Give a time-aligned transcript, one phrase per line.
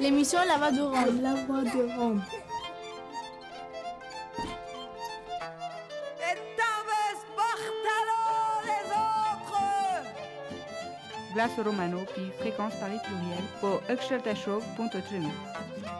[0.00, 1.20] L'émission La Voix de Rome.
[1.22, 2.22] La Voix de Rome.
[11.34, 13.80] Glace Romano, puis fréquence Paris pluriel, pour
[14.34, 15.99] Show.3.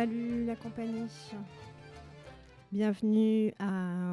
[0.00, 1.10] Salut la compagnie.
[2.72, 3.52] Bienvenue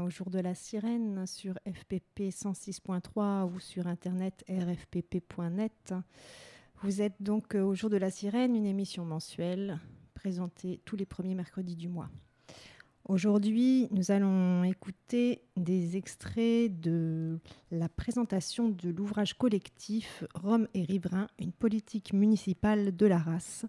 [0.04, 5.94] au jour de la sirène sur FPP 106.3 ou sur internet rfpp.net.
[6.84, 9.80] Vous êtes donc au jour de la sirène, une émission mensuelle
[10.14, 12.10] présentée tous les premiers mercredis du mois.
[13.06, 17.40] Aujourd'hui, nous allons écouter des extraits de
[17.72, 23.66] la présentation de l'ouvrage collectif Rome et riverains, une politique municipale de la race.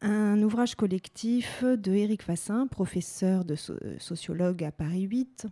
[0.00, 5.46] Un ouvrage collectif de Éric Fassin, professeur de so sociologue à Paris 8,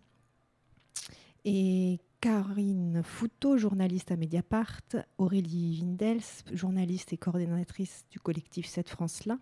[1.45, 4.83] et Karine Fouteau, journaliste à Mediapart,
[5.19, 6.21] Aurélie Windels,
[6.53, 9.39] journaliste et coordonnatrice du collectif Cette France-là,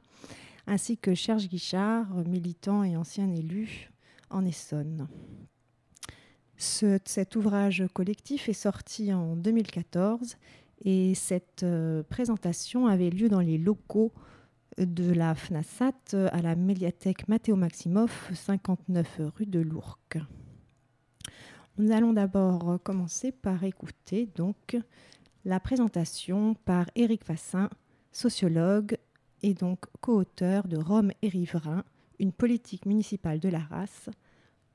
[0.67, 3.91] ainsi que Serge Guichard, militant et ancien élu
[4.31, 5.09] en Essonne.
[6.57, 10.37] Ce, cet ouvrage collectif est sorti en 2014
[10.85, 14.13] et cette euh, présentation avait lieu dans les locaux
[14.79, 20.19] de la FNASAT à la médiathèque Mathéo Maximoff, 59 rue de l'Ourcq.
[21.79, 24.77] Nous allons d'abord commencer par écouter donc
[25.45, 27.71] la présentation par Éric Fassin,
[28.13, 28.97] sociologue
[29.43, 31.85] et donc co-auteur de Rome et riverains,
[32.19, 34.11] une politique municipale de la race,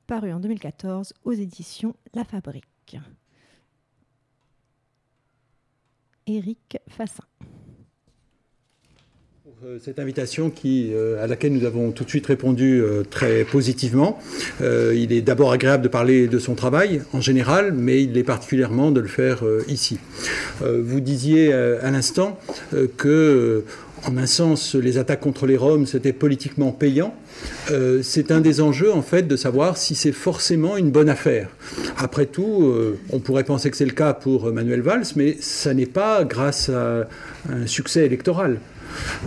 [0.07, 2.97] paru en 2014 aux éditions La Fabrique.
[6.25, 7.25] Éric Fassin.
[9.63, 14.19] Euh, cette invitation euh, à laquelle nous avons tout de suite répondu euh, très positivement.
[14.59, 18.91] il est d'abord agréable de parler de son travail en général, mais il est particulièrement
[18.91, 19.97] de le faire ici.
[20.61, 22.37] vous disiez à l'instant
[22.97, 23.63] que,
[24.05, 27.13] en un sens, les attaques contre les Roms, c'était politiquement payant.
[28.01, 31.49] c'est un des enjeux, en fait, de savoir si c'est forcément une bonne affaire.
[31.97, 32.73] Après tout,
[33.11, 36.69] on pourrait penser que c'est le cas pour Manuel Valls, mais ça n'est pas grâce
[36.69, 37.07] à
[37.49, 38.59] un succès électoral.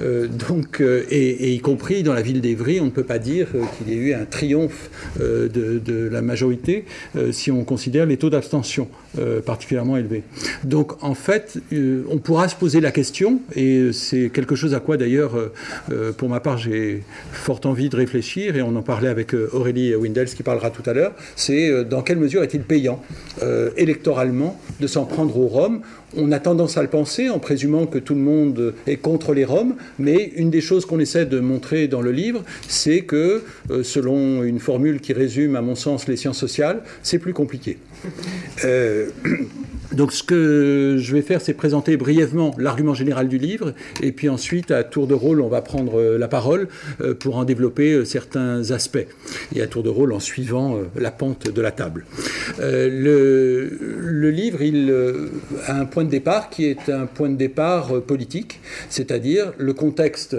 [0.03, 3.49] Euh, donc, euh, et, y compris dans la ville d'Evry, on ne peut pas dire
[3.55, 6.85] euh, qu'il y ait eu un triomphe de, la majorité
[7.33, 8.89] si on considère les taux d'abstention
[9.45, 10.23] particulièrement élevés.
[10.65, 11.59] Donc en fait,
[12.11, 15.33] on pourra se poser la question, et c'est quelque chose à quoi d'ailleurs,
[16.17, 17.03] pour ma part, j'ai
[17.33, 20.93] fort envie de réfléchir, et on en parlait avec Aurélie Windels qui parlera tout à
[20.93, 23.03] l'heure, c'est dans quelle mesure est-il payant
[23.77, 25.81] électoralement de s'en prendre aux Roms?
[26.17, 29.45] On a tendance à le penser en présumant que tout le monde est contre les
[29.45, 29.58] Roms,
[29.99, 34.43] mais une des choses qu'on essaie de montrer dans le livre, c'est que, euh, selon
[34.43, 37.79] une formule qui résume à mon sens les sciences sociales, c'est plus compliqué.
[38.65, 39.11] Euh,
[39.93, 43.73] donc ce que je vais faire, c'est présenter brièvement l'argument général du livre,
[44.03, 46.69] et puis ensuite, à tour de rôle, on va prendre euh, la parole
[47.01, 49.07] euh, pour en développer euh, certains aspects,
[49.55, 52.05] et à tour de rôle en suivant la pente de la table.
[52.59, 54.59] Le, livre,
[55.67, 58.61] a un point de départ qui est un point de départ politique,
[58.91, 60.37] c'est-à-dire le contexte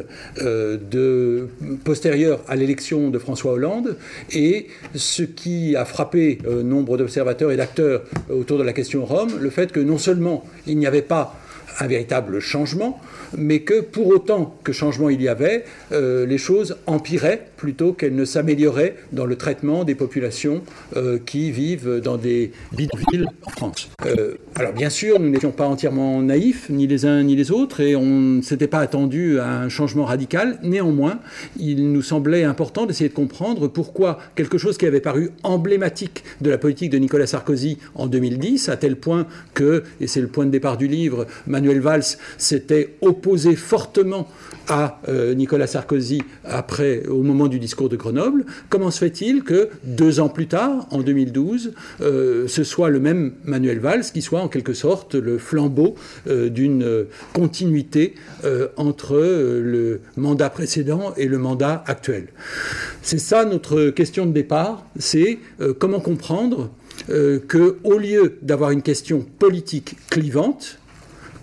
[1.84, 3.98] postérieur à l'élection de François Hollande,
[4.32, 9.50] et ce qui a frappé nombre d'observateurs et d'acteurs autour de la question Rome, le
[9.50, 11.36] fait que non seulement il n'y avait pas
[11.80, 13.02] un véritable changement,
[13.38, 18.16] mais que pour autant que changement il y avait, euh, les choses empiraient plutôt qu'elles
[18.16, 20.62] ne s'amélioraient dans le traitement des populations
[20.96, 23.90] euh, qui vivent dans des bidonvilles en France.
[24.06, 27.82] Euh, alors bien sûr, nous n'étions pas entièrement naïfs, ni les uns ni les autres,
[27.82, 30.60] et on ne s'était pas attendu à un changement radical.
[30.64, 31.20] Néanmoins,
[31.58, 36.50] il nous semblait important d'essayer de comprendre pourquoi quelque chose qui avait paru emblématique de
[36.50, 40.46] la politique de Nicolas Sarkozy en 2010, à tel point que, et c'est le point
[40.46, 42.04] de départ du livre, Manuel Valls
[42.38, 43.19] s'était opposé
[43.56, 44.28] fortement
[44.68, 48.46] à euh, Nicolas Sarkozy après, au moment du discours de Grenoble.
[48.70, 53.34] Comment se fait-il que deux ans plus tard, en 2012, euh, ce soit le même
[53.44, 55.96] Manuel Valls qui soit en quelque sorte le flambeau
[56.28, 58.16] euh, d'une continuité
[58.78, 62.28] entre le mandat précédent et le mandat actuel?
[63.02, 65.40] C'est ça notre question de départ, c'est
[65.80, 66.70] comment comprendre
[67.08, 70.79] que au lieu d'avoir une question politique clivante,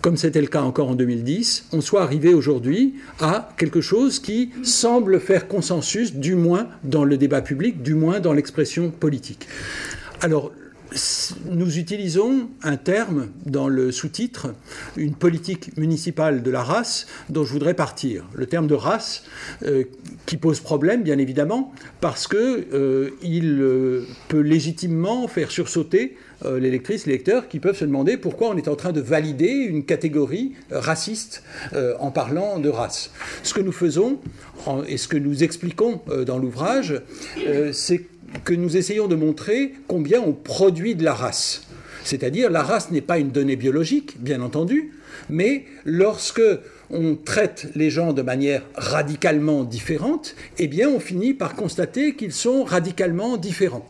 [0.01, 4.51] comme c'était le cas encore en 2010, on soit arrivé aujourd'hui à quelque chose qui
[4.63, 9.49] semble faire consensus, du moins dans le débat public, du moins dans l'expression politique.
[10.21, 10.53] Alors,
[11.51, 14.55] nous utilisons un terme dans le sous-titre,
[14.97, 18.27] une politique municipale de la race, dont je voudrais partir.
[18.35, 19.25] Le terme de race,
[19.63, 19.85] euh,
[20.27, 27.07] qui pose problème, bien évidemment, parce qu'il euh, euh, peut légitimement faire sursauter les lectrices,
[27.07, 30.53] les lecteurs, qui peuvent se demander pourquoi on est en train de valider une catégorie
[30.71, 31.43] raciste
[31.99, 33.11] en parlant de race.
[33.43, 34.21] Ce que nous faisons,
[34.87, 37.01] et ce que nous expliquons dans l'ouvrage,
[37.73, 38.05] c'est
[38.45, 41.63] que nous essayons de montrer combien on produit de la race.
[42.05, 44.93] C'est-à-dire, la race n'est pas une donnée biologique, bien entendu,
[45.29, 46.43] mais lorsque
[46.91, 52.33] on traite les gens de manière radicalement différente, eh bien, on finit par constater qu'ils
[52.33, 53.89] sont radicalement différents.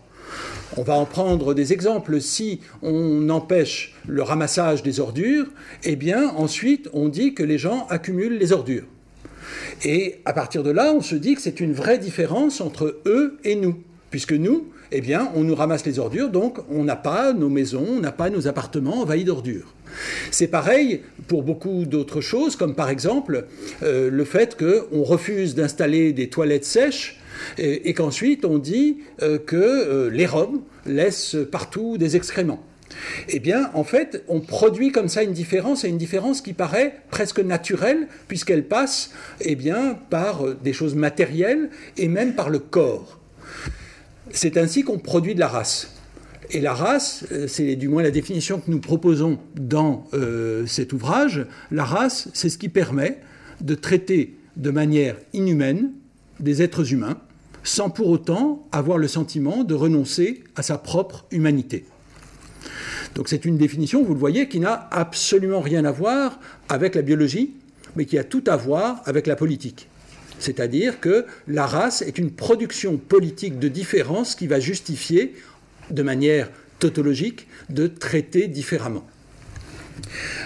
[0.77, 2.21] On va en prendre des exemples.
[2.21, 5.47] Si on empêche le ramassage des ordures,
[5.85, 8.87] eh bien, ensuite, on dit que les gens accumulent les ordures.
[9.85, 13.39] Et à partir de là, on se dit que c'est une vraie différence entre eux
[13.45, 13.77] et nous.
[14.11, 17.87] Puisque nous, eh bien, on nous ramasse les ordures, donc on n'a pas nos maisons,
[17.89, 19.75] on n'a pas nos appartements envahis d'ordures.
[20.31, 23.47] C'est pareil pour beaucoup d'autres choses, comme par exemple
[23.83, 27.21] euh, le fait qu'on refuse d'installer des toilettes sèches
[27.59, 32.63] et, qu'ensuite on dit euh, que euh, les Roms laissent partout des excréments.
[33.29, 37.01] Eh bien, en fait, on produit comme ça une différence, et une différence qui paraît
[37.11, 39.11] presque naturelle, puisqu'elle passe
[39.41, 39.59] eh
[40.09, 41.69] par des choses matérielles
[41.99, 43.21] et même par le corps.
[44.37, 45.95] C'est ainsi qu'on produit de la race.
[46.51, 50.93] Et la race, euh, c'est du moins la définition que nous proposons dans euh, cet
[50.93, 53.19] ouvrage, la race, c'est ce qui permet
[53.63, 55.91] de traiter de manière inhumaine
[56.39, 57.17] des êtres humains,
[57.65, 61.87] sans pour autant avoir le sentiment de renoncer à sa propre humanité.
[63.15, 66.39] Donc c'est une définition, vous le voyez, qui n'a absolument rien à voir
[66.69, 67.55] avec la biologie,
[67.97, 69.89] mais qui a tout à voir avec la politique.
[70.39, 75.35] C'est-à-dire que la race est une production politique de différence qui va justifier,
[75.91, 79.07] de manière tautologique, de traiter différemment.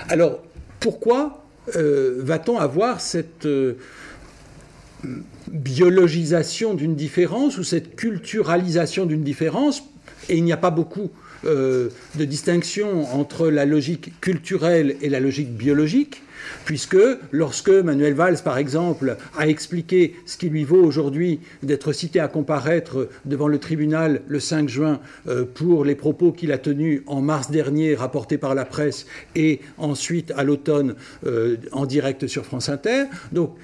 [0.08, 0.42] Alors,
[0.78, 1.44] pourquoi
[1.76, 3.76] euh, va-t-on avoir cette euh,
[5.48, 9.82] biologisation d'une différence ou cette culturalisation d'une différence?
[10.28, 11.10] Et il n'y a pas beaucoup
[11.44, 11.90] de
[12.24, 16.22] distinction entre la logique culturelle et la logique biologique
[16.64, 16.96] puisque
[17.32, 22.28] lorsque Manuel Valls, par exemple, a expliqué ce qui lui vaut aujourd'hui d'être cité à
[22.28, 27.20] comparaître devant le tribunal le 5 juin euh, pour les propos qu'il a tenus en
[27.20, 30.94] mars dernier, rapportés par la presse, et ensuite à l'automne
[31.26, 33.54] euh, en direct sur France Inter, donc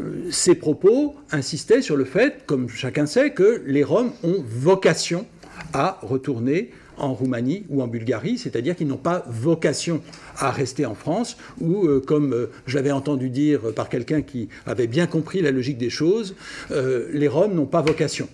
[0.00, 5.26] euh, ces propos insistaient sur le fait, comme chacun sait, que les Roms ont vocation
[5.72, 10.00] à retourner en Roumanie ou en Bulgarie, c'est-à-dire qu'ils n'ont pas vocation
[10.38, 14.86] à rester en France, ou euh, comme euh, j'avais entendu dire par quelqu'un qui avait
[14.86, 16.34] bien compris la logique des choses,
[16.70, 18.28] euh, les Roms n'ont pas vocation.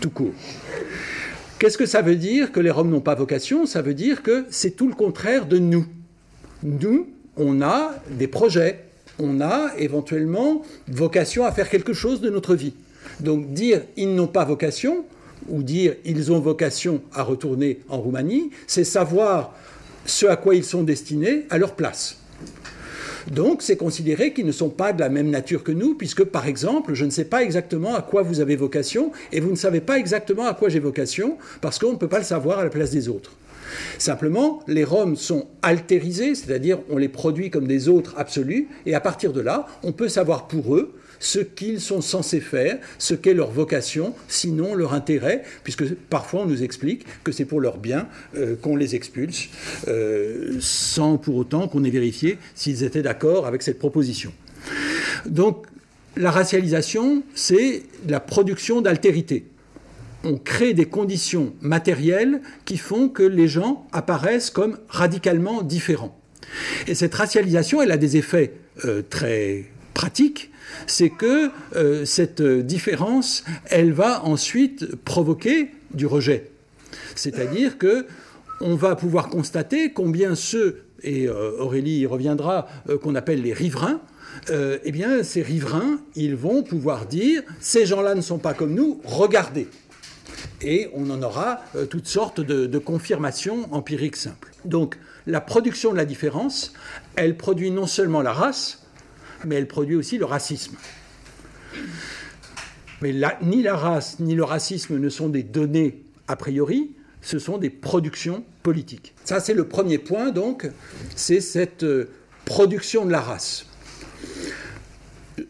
[0.00, 0.34] Tout court.
[1.58, 3.66] Qu'est-ce que ça veut dire que les Roms n'ont pas vocation?
[3.66, 5.86] Ça veut dire que c'est tout le contraire de nous.
[6.62, 8.84] Nous, on a des projets,
[9.18, 12.74] on a éventuellement vocation à faire quelque chose de notre vie.
[13.20, 15.04] Donc dire ils n'ont pas vocation,
[15.48, 19.54] ou dire ils ont vocation à retourner en Roumanie, c'est savoir
[20.04, 22.18] ce à quoi ils sont destinés à leur place.
[23.30, 26.46] Donc, c'est considérer qu'ils ne sont pas de la même nature que nous, puisque, par
[26.46, 29.80] exemple, je ne sais pas exactement à quoi vous avez vocation, et vous ne savez
[29.80, 32.70] pas exactement à quoi j'ai vocation, parce qu'on ne peut pas le savoir à la
[32.70, 33.32] place des autres.
[33.98, 39.00] Simplement, les Roms sont altérisés, c'est-à-dire on les produit comme des autres absolus, et à
[39.00, 43.34] partir de là, on peut savoir pour eux ce qu'ils sont censés faire, ce qu'est
[43.34, 48.08] leur vocation, sinon leur intérêt, puisque parfois on nous explique que c'est pour leur bien
[48.36, 49.48] euh, qu'on les expulse,
[49.88, 54.32] euh, sans pour autant qu'on ait vérifié s'ils étaient d'accord avec cette proposition.
[55.26, 55.66] Donc
[56.16, 59.46] la racialisation, c'est la production d'altérité.
[60.24, 66.18] On crée des conditions matérielles qui font que les gens apparaissent comme radicalement différents.
[66.86, 70.50] Et cette racialisation, elle a des effets euh, très pratiques
[70.86, 76.50] c'est que euh, cette différence, elle va ensuite provoquer du rejet.
[77.14, 78.06] C'est-à-dire que
[78.60, 83.52] on va pouvoir constater combien ceux, et euh, Aurélie y reviendra, euh, qu'on appelle les
[83.52, 84.00] riverains,
[84.50, 89.00] eh bien, ces riverains, ils vont pouvoir dire ces gens-là ne sont pas comme nous,
[89.04, 89.68] regardez.
[90.62, 94.52] Et on en aura toutes sortes de, de confirmations empiriques simples.
[94.64, 96.72] Donc, la production de la différence,
[97.16, 98.77] elle produit non seulement la race,
[99.44, 100.76] mais elle produit aussi le racisme.
[103.00, 106.90] Mais ni la race ni le racisme ne sont des données a priori,
[107.22, 109.14] ce sont des productions politiques.
[109.24, 110.68] Ça, c'est le premier point, donc,
[111.16, 112.10] c'est cette euh,
[112.44, 113.66] production de la race.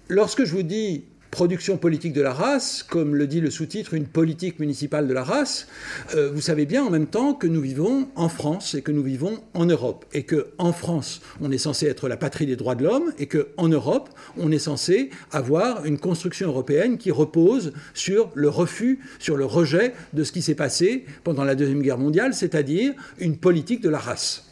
[0.08, 4.06] Lorsque je vous dis production politique de la race, comme le dit le sous-titre, une
[4.06, 5.68] politique municipale de la race,
[6.14, 9.02] euh, vous savez bien en même temps que nous vivons en France et que nous
[9.02, 10.04] vivons en Europe.
[10.12, 13.26] Et que en France, on est censé être la patrie des droits de l'homme et
[13.26, 19.36] qu'en Europe, on est censé avoir une construction européenne qui repose sur le refus, sur
[19.36, 23.80] le rejet de ce qui s'est passé pendant la Deuxième Guerre mondiale, c'est-à-dire une politique
[23.80, 24.44] de la race.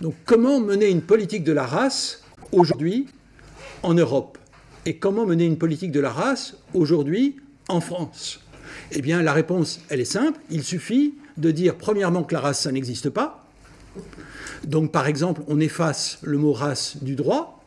[0.00, 3.06] Donc comment mener une politique de la race aujourd'hui
[3.82, 4.38] en Europe?
[4.86, 7.36] Et comment mener une politique de la race aujourd'hui
[7.68, 8.40] en France?
[8.92, 10.38] Eh bien, la réponse, elle est simple.
[10.50, 13.46] Il suffit de dire, premièrement, que la race, ça n'existe pas.
[14.64, 17.62] Donc, par exemple, on efface le mot race du droit,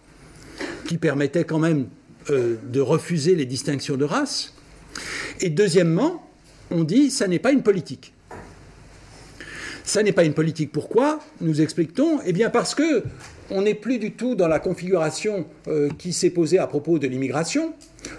[0.87, 1.87] qui permettait quand même
[2.29, 4.53] euh, de refuser les distinctions de race.
[5.41, 6.29] Et deuxièmement,
[6.71, 8.13] on dit, ça n'est pas une politique.
[9.83, 10.71] Ça n'est pas une politique.
[10.71, 11.19] Pourquoi?
[11.41, 12.19] Nous expliquons.
[12.25, 13.03] Eh bien, parce que
[13.51, 17.07] on n'est plus du tout dans la configuration euh, qui s'est posée à propos de
[17.07, 17.73] l'immigration.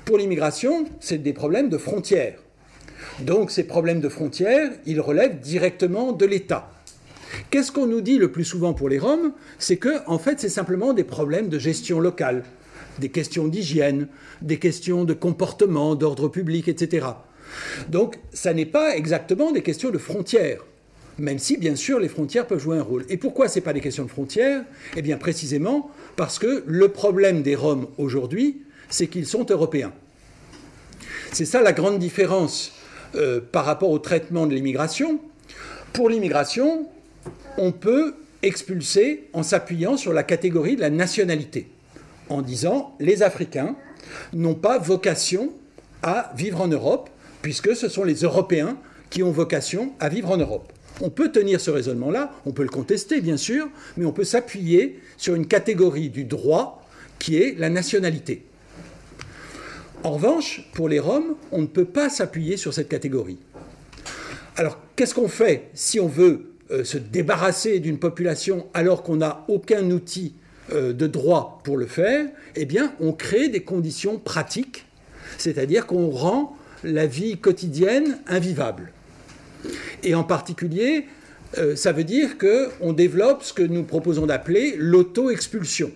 [0.05, 2.39] Pour l'immigration, c'est des problèmes de frontières.
[3.21, 6.71] Donc ces problèmes de frontières, ils relèvent directement de l'État.
[7.51, 9.33] Qu'est-ce qu'on nous dit le plus souvent pour les Roms?
[9.59, 12.45] C'est que, en fait, c'est simplement des problèmes de gestion locale,
[12.99, 14.09] des questions d'hygiène,
[14.43, 17.07] des questions de comportement, d'ordre public, etc.
[17.89, 20.61] Donc, ça n'est pas exactement des questions de frontières
[21.19, 23.05] même si bien sûr les frontières peuvent jouer un rôle.
[23.09, 24.63] Et pourquoi ce n'est pas des questions de frontières?
[24.97, 29.93] Eh bien précisément parce que le problème des Roms aujourd'hui, c'est qu'ils sont européens.
[31.33, 32.73] C'est ça la grande différence
[33.15, 35.21] euh, par rapport au traitement de l'immigration.
[35.93, 36.89] Pour l'immigration,
[37.59, 41.69] on peut expulser en s'appuyant sur la catégorie de la nationalité,
[42.29, 43.77] en disant les Africains
[44.33, 45.53] n'ont pas vocation
[46.03, 47.11] à vivre en Europe,
[47.43, 48.77] puisque ce sont les Européens
[49.11, 50.73] qui ont vocation à vivre en Europe.
[51.01, 54.99] On peut tenir ce raisonnement-là, on peut le contester bien sûr, mais on peut s'appuyer
[55.19, 56.87] sur une catégorie du droit
[57.19, 58.45] qui est la nationalité.
[60.05, 63.39] En revanche, pour les Roms, on ne peut pas s'appuyer sur cette catégorie.
[64.57, 69.45] Alors, qu'est-ce qu'on fait si on veut euh, se débarrasser d'une population alors qu'on n'a
[69.49, 70.35] aucun outil
[70.73, 72.27] euh, de droit pour le faire?
[72.55, 74.87] Eh bien, on crée des conditions pratiques,
[75.37, 78.93] c'est-à-dire qu'on rend la vie quotidienne invivable.
[80.07, 81.07] Et en particulier,
[81.59, 85.91] euh, ça veut dire qu'on développe ce que nous proposons d'appeler l'auto-expulsion.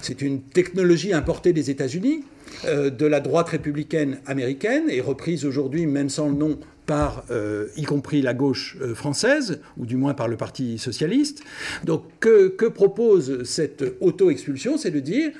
[0.00, 2.24] C'est une technologie importée des États-Unis,
[2.66, 7.66] euh, de la droite républicaine américaine, et reprise aujourd'hui, même sans le nom, par euh,
[7.76, 11.42] y compris la gauche française, ou du moins par le Parti socialiste.
[11.84, 14.78] Donc que, que propose cette auto-expulsion?
[14.78, 15.32] C'est de dire,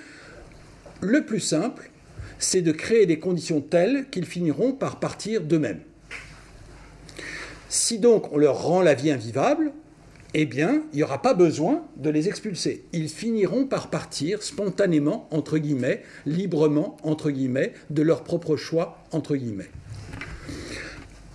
[1.01, 1.89] le plus simple,
[2.41, 5.81] c'est de créer des conditions telles qu'ils finiront par partir d'eux-mêmes.
[7.73, 9.71] Si donc on leur rend la vie invivable,
[10.35, 12.85] eh bien, il n'y aura pas besoin de les expulser.
[12.93, 19.37] Ils finiront par partir spontanément, entre guillemets, librement, entre guillemets, de leur propre choix, entre
[19.37, 19.71] guillemets.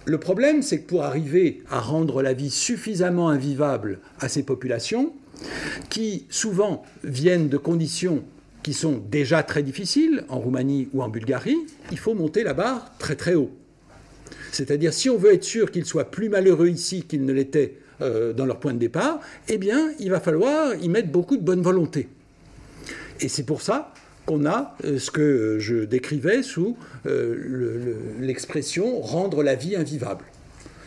[0.04, 5.14] Le problème, c'est que pour arriver à rendre la vie suffisamment invivable à ces populations,
[5.90, 8.26] qui souvent viennent de conditions
[8.62, 11.58] qui sont déjà très difficiles, en Roumanie ou en Bulgarie,
[11.92, 13.52] il faut monter la barre très très haut.
[14.56, 18.32] C'est-à-dire, si on veut être sûr qu'ils soient plus malheureux ici qu'ils ne l'étaient euh,
[18.32, 19.20] dans leur point de départ,
[19.50, 22.08] eh bien, il va falloir y mettre beaucoup de bonne volonté.
[23.20, 23.94] Et c'est pour ça
[24.26, 30.24] qu'on a euh, ce que je décrivais sous euh, l'expression rendre la vie invivable.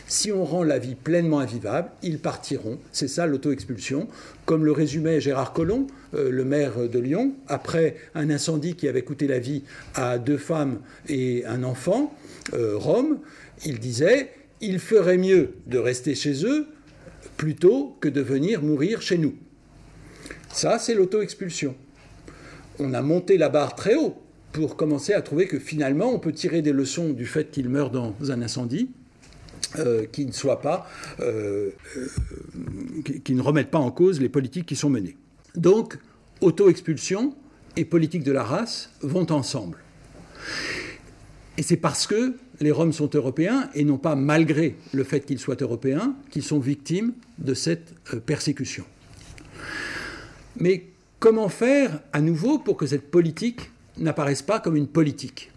[0.06, 2.78] si on rend la vie pleinement invivable, ils partiront.
[2.92, 4.08] C'est ça l'auto-expulsion.
[4.46, 9.02] Comme le résumait Gérard Collomb, euh, le maire de Lyon, après un incendie qui avait
[9.02, 12.14] coûté la vie à deux femmes et un enfant,
[12.54, 13.18] euh, Rome,
[13.64, 16.66] il disait il ferait mieux de rester chez eux
[17.36, 19.34] plutôt que de venir mourir chez nous.
[20.52, 21.76] Ça, c'est l'auto-expulsion.
[22.78, 24.16] On a monté la barre très haut
[24.52, 27.92] pour commencer à trouver que finalement, on peut tirer des leçons du fait qu'il meurt
[27.92, 28.90] dans un incendie,
[29.78, 30.88] euh, qui ne soient pas,
[31.20, 35.16] euh, euh, qui, ne remettent pas en cause les politiques qui sont menées.
[35.54, 35.98] Donc,
[36.40, 37.34] auto-expulsion
[37.76, 39.78] et politique de la race vont ensemble.
[41.58, 45.38] Et c'est parce que les Roms sont européens et non pas malgré le fait qu'ils
[45.38, 47.94] soient européens qu'ils sont victimes de cette
[48.26, 48.84] persécution.
[50.56, 50.84] Mais
[51.20, 55.50] comment faire à nouveau pour que cette politique n'apparaisse pas comme une politique,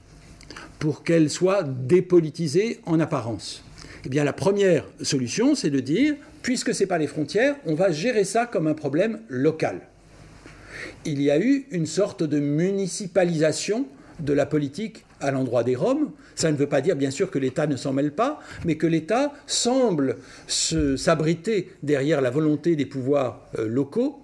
[0.79, 3.63] pour qu'elle soit dépolitisée en apparence?
[4.05, 7.75] Eh bien, la première solution, c'est de dire, puisque ce n'est pas les frontières, on
[7.75, 9.81] va gérer ça comme un problème local.
[11.05, 13.87] Il y a eu une sorte de municipalisation
[14.19, 16.11] de la politique à l'endroit des Roms.
[16.35, 18.87] Ça ne veut pas dire, bien sûr, que l'État ne s'en mêle pas, mais que
[18.87, 24.21] l'État semble s'abriter derrière la volonté des pouvoirs euh, locaux.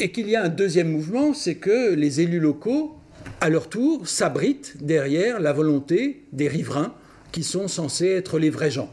[0.00, 2.96] Et qu'il y a un deuxième mouvement, c'est que les élus locaux,
[3.40, 6.94] à leur tour, s'abritent derrière la volonté des riverains,
[7.32, 8.92] qui sont censés être les vrais gens.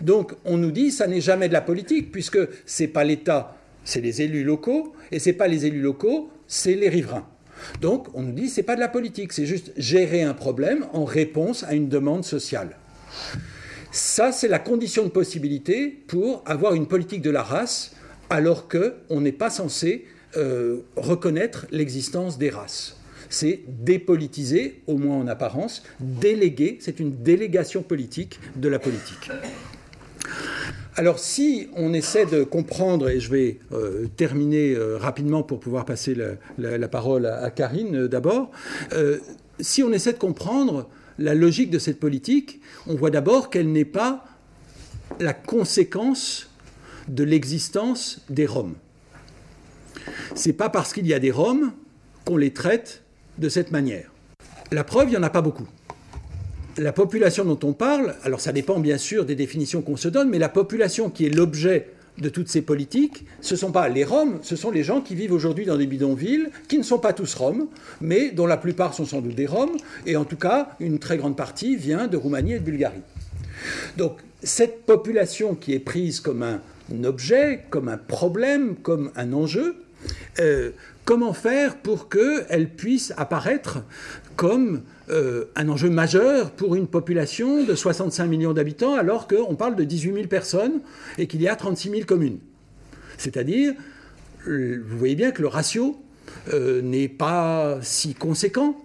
[0.00, 3.56] Donc, on nous dit, ça n'est jamais de la politique, puisque ce n'est pas l'État,
[3.84, 7.26] c'est les élus locaux, et ce n'est pas les élus locaux, c'est les riverains.
[7.80, 10.86] Donc, on nous dit, ce n'est pas de la politique, c'est juste gérer un problème
[10.92, 12.76] en réponse à une demande sociale.
[13.92, 17.92] Ça, c'est la condition de possibilité pour avoir une politique de la race,
[18.28, 20.04] alors qu'on n'est pas censé
[20.36, 22.96] euh, reconnaître l'existence des races.
[23.28, 29.30] C'est dépolitiser, au moins en apparence, déléguer, c'est une délégation politique de la politique.
[30.96, 35.84] Alors si on essaie de comprendre, et je vais euh, terminer euh, rapidement pour pouvoir
[35.84, 36.16] passer
[36.58, 38.50] la, parole à, Karine euh, d'abord,
[39.60, 43.84] si on essaie de comprendre la logique de cette politique, on voit d'abord qu'elle n'est
[43.84, 44.24] pas
[45.20, 46.48] la conséquence
[47.08, 48.74] de l'existence des Roms.
[50.34, 51.72] C'est pas parce qu'il y a des Roms
[52.24, 53.02] qu'on les traite
[53.38, 54.10] de cette manière.
[54.72, 55.66] La preuve, il n'y en a pas beaucoup
[56.80, 60.30] la population dont on parle, alors ça dépend bien sûr des définitions qu'on se donne,
[60.30, 64.04] mais la population qui est l'objet de toutes ces politiques, ce ne sont pas les
[64.04, 67.12] Roms, ce sont les gens qui vivent aujourd'hui dans des bidonvilles, qui ne sont pas
[67.12, 67.68] tous Roms,
[68.00, 71.18] mais dont la plupart sont sans doute des Roms, et en tout cas, une très
[71.18, 73.02] grande partie vient de Roumanie et de Bulgarie.
[73.96, 79.76] Donc, cette population qui est prise comme un objet, comme un problème, comme un enjeu,
[80.40, 80.70] euh,
[81.04, 83.80] comment faire pour qu'elle puisse apparaître
[84.36, 89.76] comme euh, un enjeu majeur pour une population de 65 millions d'habitants alors qu'on parle
[89.76, 90.80] de 18 000 personnes
[91.18, 92.38] et qu'il y a 36 000 communes.
[93.18, 93.74] C'est-à-dire,
[94.46, 96.00] vous voyez bien que le ratio
[96.52, 98.76] euh, n'est pas si conséquent.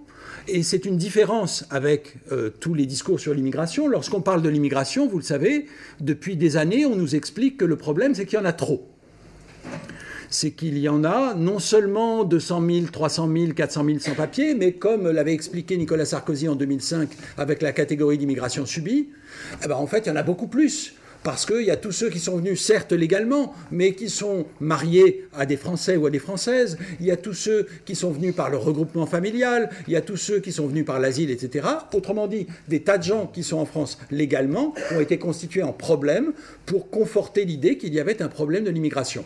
[0.48, 3.88] Et c'est une différence avec euh, tous les discours sur l'immigration.
[3.88, 5.66] Lorsqu'on parle de l'immigration, vous le savez,
[6.00, 8.88] depuis des années, on nous explique que le problème, c'est qu'il y en a trop
[10.30, 14.56] c'est qu'il y en a non seulement 200 000, 300 000, 400 000 sans papier,
[14.56, 19.10] mais comme l'avait expliqué Nicolas Sarkozy en 2005 avec la catégorie d'immigration subie,
[19.64, 20.94] eh ben en fait, il y en a beaucoup plus.
[21.26, 25.28] Parce qu'il y a tous ceux qui sont venus, certes légalement, mais qui sont mariés
[25.34, 26.78] à des Français ou à des Françaises.
[27.00, 29.72] Il y a tous ceux qui sont venus par le regroupement familial.
[29.88, 31.68] Il y a tous ceux qui sont venus par l'asile, etc.
[31.96, 35.74] Autrement dit, des tas de gens qui sont en France légalement ont été constitués en
[35.74, 36.32] problème
[36.68, 39.26] pour conforter l'idée qu'il y avait un problème de l'immigration.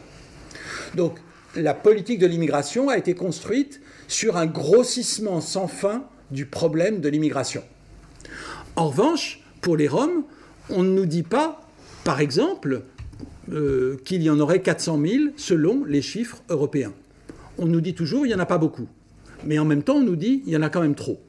[0.95, 1.19] Donc
[1.56, 7.10] la politique de l'immigration a été construite sur un grossissement sans fin du problème de
[7.10, 7.63] l'immigration.
[8.75, 10.23] En revanche, pour les Roms,
[10.69, 11.67] on ne nous dit pas,
[12.04, 12.84] par exemple,
[13.52, 16.93] euh, qu'il y en aurait 400 000 selon les chiffres européens.
[17.58, 18.88] On nous dit toujours il n'y en a pas beaucoup.
[19.43, 21.19] Mais en même temps, on nous dit il y en a quand même trop.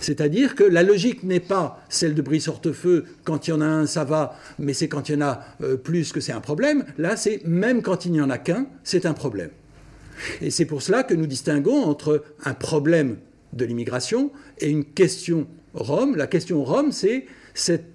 [0.00, 3.66] C'est-à-dire que la logique n'est pas celle de Brice Hortefeux, quand il y en a
[3.66, 6.40] un, ça va, mais c'est quand il y en a euh, plus que c'est un
[6.40, 6.84] problème.
[6.98, 9.50] Là, c'est même quand il n'y en a qu'un, c'est un problème.
[10.40, 13.16] Et c'est pour cela que nous distinguons entre un problème
[13.52, 16.16] de l'immigration et une question Rome.
[16.16, 17.26] La question Rome, c'est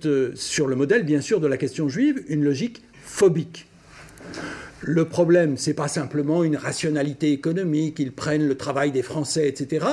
[0.06, 3.67] euh, sur le modèle bien sûr de la question juive, une logique phobique.
[4.82, 9.86] Le problème, c'est pas simplement une rationalité économique, ils prennent le travail des Français, etc.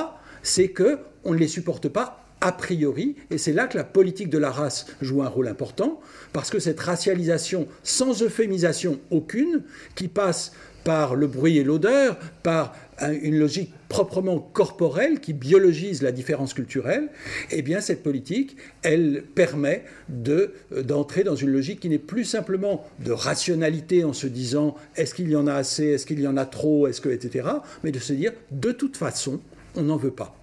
[0.45, 4.29] C'est que on ne les supporte pas a priori, et c'est là que la politique
[4.29, 5.99] de la race joue un rôle important,
[6.33, 9.63] parce que cette racialisation sans euphémisation aucune,
[9.95, 10.51] qui passe
[10.83, 12.75] par le bruit et l'odeur, par
[13.23, 17.09] une logique proprement corporelle qui biologise la différence culturelle,
[17.49, 23.11] eh bien cette politique, elle permet d'entrer dans une logique qui n'est plus simplement de
[23.11, 26.45] rationalité en se disant est-ce qu'il y en a assez, est-ce qu'il y en a
[26.45, 27.47] trop, est-ce que, etc.,
[27.83, 29.41] mais de se dire de toute façon,
[29.75, 30.35] on n'en veut pas,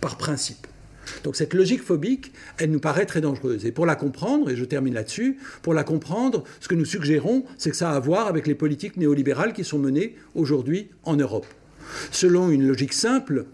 [0.00, 0.66] par principe.
[1.22, 3.66] Donc cette logique phobique, elle nous paraît très dangereuse.
[3.66, 7.44] Et pour la comprendre, et je termine là-dessus, pour la comprendre, ce que nous suggérons,
[7.58, 11.16] c'est que ça a à voir avec les politiques néolibérales qui sont menées aujourd'hui en
[11.16, 11.46] Europe.
[12.10, 13.46] Selon une logique simple,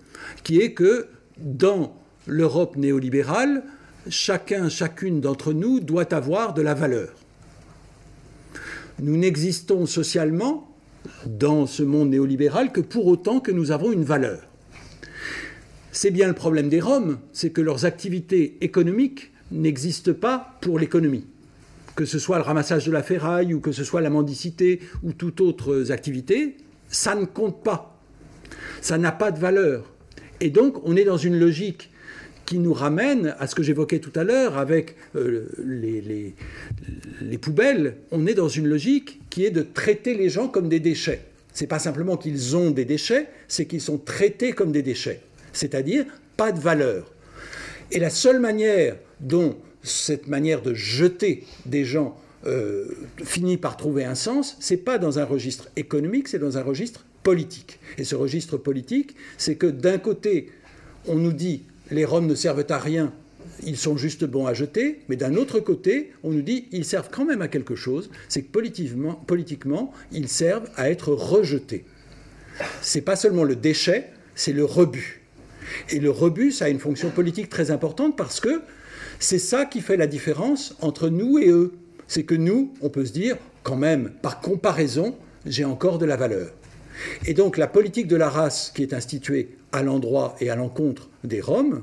[0.45, 3.65] qui est que dans l'Europe néolibérale,
[4.09, 7.09] chacun, chacune d'entre nous doit avoir de la valeur.
[9.01, 10.69] Nous n'existons socialement
[11.27, 14.50] dans ce monde néolibéral que pour autant que nous avons une valeur.
[15.93, 21.27] C'est bien le problème des Roms, c'est que leurs activités économiques n'existent pas pour l'économie.
[21.97, 25.13] Que ce soit le ramassage de la ferraille ou que ce soit la mendicité ou
[25.13, 26.57] toute autre activité,
[26.89, 27.99] ça ne compte pas.
[28.81, 29.93] Ça n'a pas de valeur.
[30.41, 31.91] Et donc on est dans une logique
[32.47, 36.35] qui nous ramène à ce que j'évoquais tout à l'heure avec euh, les,
[37.21, 37.97] les, poubelles.
[38.13, 41.23] On est dans une logique qui est de traiter les gens comme des déchets.
[41.53, 45.21] C'est pas simplement qu'ils ont des déchets, c'est qu'ils sont traités comme des déchets
[45.53, 46.05] c'est-à-dire
[46.37, 47.13] pas de valeur.
[47.91, 52.87] Et la seule manière dont cette manière de jeter des gens euh,
[53.25, 57.05] finit par trouver un sens, c'est pas dans un registre économique, c'est dans un registre
[57.23, 57.81] politique.
[57.99, 60.51] Et ce registre politique, c'est que d'un côté,
[61.07, 63.13] on nous dit les Roms ne servent à rien,
[63.65, 67.11] ils sont juste bons à jeter, mais d'un autre côté, on nous dit ils servent
[67.11, 71.85] quand même à quelque chose, c'est que politiquement, ils servent à être rejetés.
[72.83, 75.20] C'est pas seulement le déchet, c'est le rebut.
[75.91, 78.63] Et le rebut, ça a une fonction politique très importante parce que
[79.19, 81.73] c'est ça qui fait la différence entre nous et eux.
[82.09, 85.15] C'est que nous, on peut se dire, quand même, par comparaison,
[85.47, 86.51] j'ai encore de la valeur.
[87.27, 91.09] Et donc la politique de la race qui est instituée à l'endroit et à l'encontre
[91.25, 91.83] des Roms,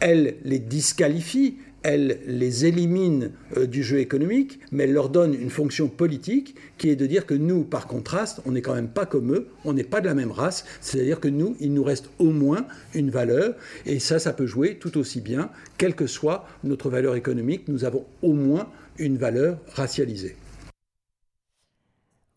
[0.00, 5.50] elle les disqualifie, elle les élimine euh, du jeu économique, mais elle leur donne une
[5.50, 9.06] fonction politique qui est de dire que nous, par contraste, on n'est quand même pas
[9.06, 12.10] comme eux, on n'est pas de la même race, c'est-à-dire que nous, il nous reste
[12.18, 13.54] au moins une valeur,
[13.86, 17.84] et ça, ça peut jouer tout aussi bien, quelle que soit notre valeur économique, nous
[17.84, 20.36] avons au moins une valeur racialisée.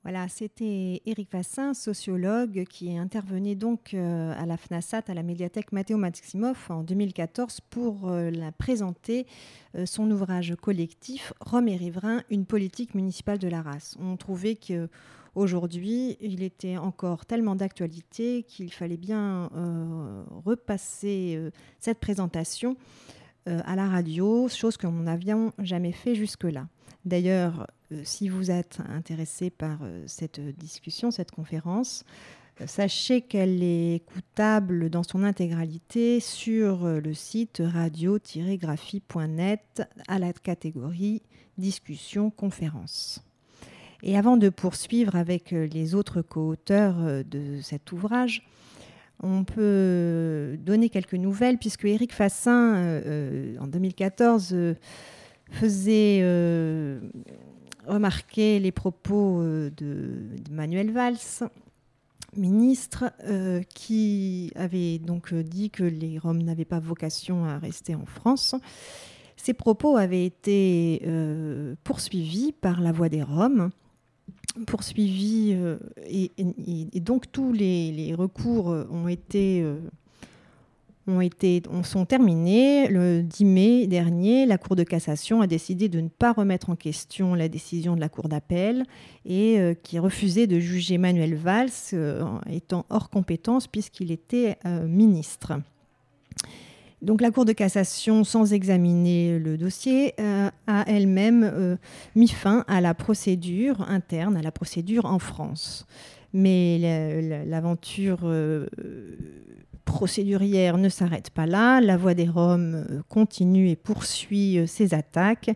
[0.04, 5.72] Voilà, c'était Éric Vassin, sociologue, qui intervenait donc euh, à la FNASAT, à la médiathèque
[5.72, 9.26] Mathéo Maximoff en 2014 pour euh, la présenter
[9.78, 13.96] euh, son ouvrage collectif Rome et Riverains, une politique municipale de la race.
[14.02, 14.90] On trouvait que
[15.36, 19.50] Aujourd'hui, il était encore tellement d'actualité qu'il fallait bien
[20.46, 22.78] repasser cette présentation
[23.46, 26.66] à la radio, chose que nous n'avions jamais fait jusque-là.
[27.06, 32.06] D'ailleurs, euh, si vous êtes intéressé par euh, cette discussion, cette conférence,
[32.62, 41.22] euh, sachez qu'elle est écoutable dans son intégralité sur le site radio-graphie.net à la catégorie
[41.58, 43.22] discussion conférence.
[44.02, 48.46] Et avant de poursuivre avec les autres co-auteurs de cet ouvrage,
[49.24, 53.02] on peut donner quelques nouvelles puisque Éric Fassin,
[53.60, 54.56] en 2014,
[55.54, 57.00] faisait euh,
[57.88, 61.18] remarquer les propos euh, de, Manuel Valls,
[62.36, 68.06] ministre, euh, qui avait donc dit que les Roms n'avaient pas vocation à rester en
[68.06, 68.56] France.
[69.38, 71.06] Ces propos avaient été
[71.84, 73.72] poursuivis par la Voix des Roms,
[74.68, 75.56] poursuivis,
[76.08, 76.32] et,
[77.00, 79.64] donc tous les recours ont été
[81.08, 82.88] ont, été, sont terminés.
[82.88, 86.76] Le 10 mai dernier, la Cour de cassation a décidé de ne pas remettre en
[86.76, 88.86] question la décision de la Cour d'appel
[89.26, 94.88] et euh, qui refusait de juger Manuel Valls euh, étant hors compétence puisqu'il était euh,
[94.88, 95.54] ministre.
[97.04, 101.78] Donc la Cour de cassation, sans examiner le dossier, a elle-même
[102.16, 105.86] mis fin à la procédure interne, à la procédure en France.
[106.34, 106.80] Mais
[107.46, 108.26] l'aventure
[109.86, 111.82] procédurière ne s'arrête pas là.
[111.82, 115.52] La voix des Roms euh, continue et poursuit euh, ses attaques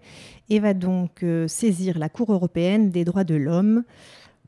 [0.49, 3.83] et va donc euh, saisir la Cour européenne des droits de l'homme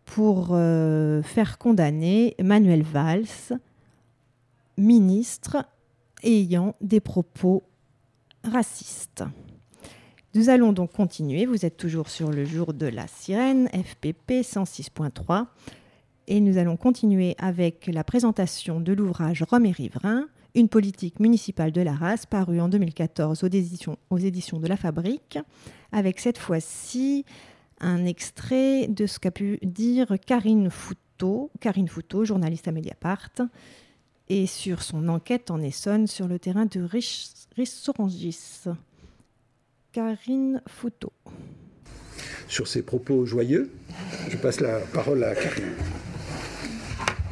[0.06, 3.60] pour faire condamner Manuel Valls,
[4.76, 5.68] ministre
[6.24, 7.64] ayant des propos
[8.44, 9.24] racistes.
[10.36, 11.46] Nous allons donc continuer.
[11.46, 15.48] Vous êtes toujours sur le jour de la sirène, FPP 106.3.
[16.28, 21.72] Et nous allons continuer avec la présentation de l'ouvrage Rome et Riverains, une politique municipale
[21.72, 23.98] de la race, paru en 2014 aux éditions,
[24.60, 25.40] de La Fabrique,
[25.92, 27.26] avec cette fois-ci
[27.80, 33.32] un extrait de ce qu'a pu dire Karine Foutot, Karine Foutot, journaliste à Mediapart,
[34.30, 36.88] et sur son enquête en Essonne sur le terrain de
[37.56, 38.64] Rissorangis.
[39.92, 41.12] Karine Foutot.
[42.48, 43.72] Sur ces propos joyeux,
[44.30, 45.74] je passe la parole à Karine.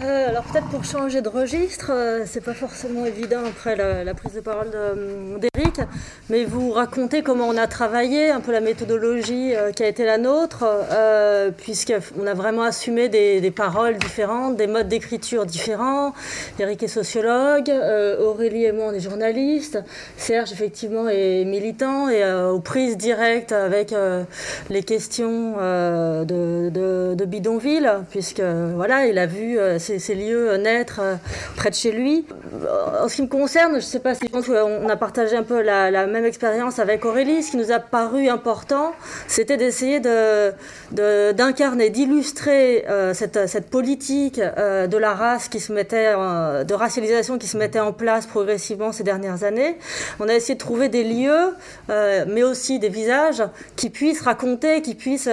[0.03, 4.33] Euh, alors peut-être pour changer de registre, euh, c'est pas forcément évident après la, prise
[4.33, 5.81] de parole euh, d'Éric,
[6.29, 10.19] mais vous racontez comment on a travaillé, un peu la méthodologie qui a été la
[10.19, 10.65] nôtre,
[11.57, 16.13] puisqu'on a vraiment assumé des, paroles différentes, des modes d'écriture différents.
[16.59, 17.71] Éric est sociologue,
[18.19, 19.79] Aurélie et moi on est journalistes,
[20.17, 23.93] Serge effectivement est militant et aux prises directes avec
[24.69, 26.69] les questions de,
[27.15, 29.57] de, bidonville, puisque voilà, il a vu
[29.99, 31.15] ces, lieux naître euh,
[31.55, 32.25] près de chez lui.
[32.53, 35.43] Euh, en ce qui me concerne, je ne sais pas si on a partagé un
[35.43, 37.43] peu la, même expérience avec Aurélie.
[37.43, 38.93] Ce qui nous a paru important,
[39.27, 39.99] c'était d'essayer
[40.91, 47.47] d'incarner, d'illustrer euh, cette, cette, politique de la race qui se mettait, de racialisation qui
[47.47, 49.77] se mettait en place progressivement ces dernières années.
[50.19, 51.53] On a essayé de trouver des lieux,
[51.89, 53.43] mais aussi des visages
[53.75, 55.29] qui puissent raconter, qui puissent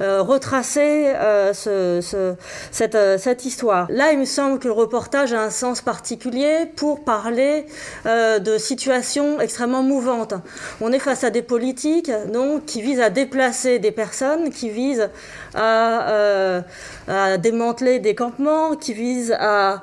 [0.00, 1.12] retracer
[1.52, 2.34] ce, ce,
[2.70, 3.89] cette, cette histoire.
[3.90, 7.66] Là, il me semble que le reportage a un sens particulier pour parler
[8.06, 10.34] euh, de situations extrêmement mouvantes.
[10.80, 15.10] On est face à des politiques donc, qui visent à déplacer des personnes, qui visent
[15.54, 16.60] à, euh,
[17.08, 19.82] à démanteler des campements, qui visent à,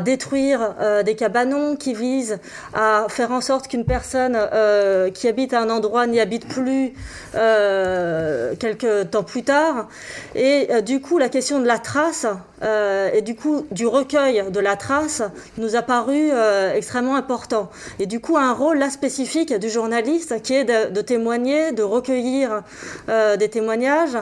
[0.00, 2.38] détruire euh, des cabanons, qui visent
[2.74, 6.92] à faire en sorte qu'une personne euh, qui habite à un endroit n'y habite plus
[8.58, 9.88] quelques temps plus tard.
[10.34, 12.26] Et du coup, la question de la trace
[13.14, 15.22] et du coup du recueil de la trace
[15.58, 16.30] nous a paru
[16.74, 17.70] extrêmement important.
[17.98, 21.82] Et du coup, un rôle là spécifique du journaliste qui est de, de témoigner, de
[21.82, 22.62] recueillir
[23.08, 24.18] des témoignages,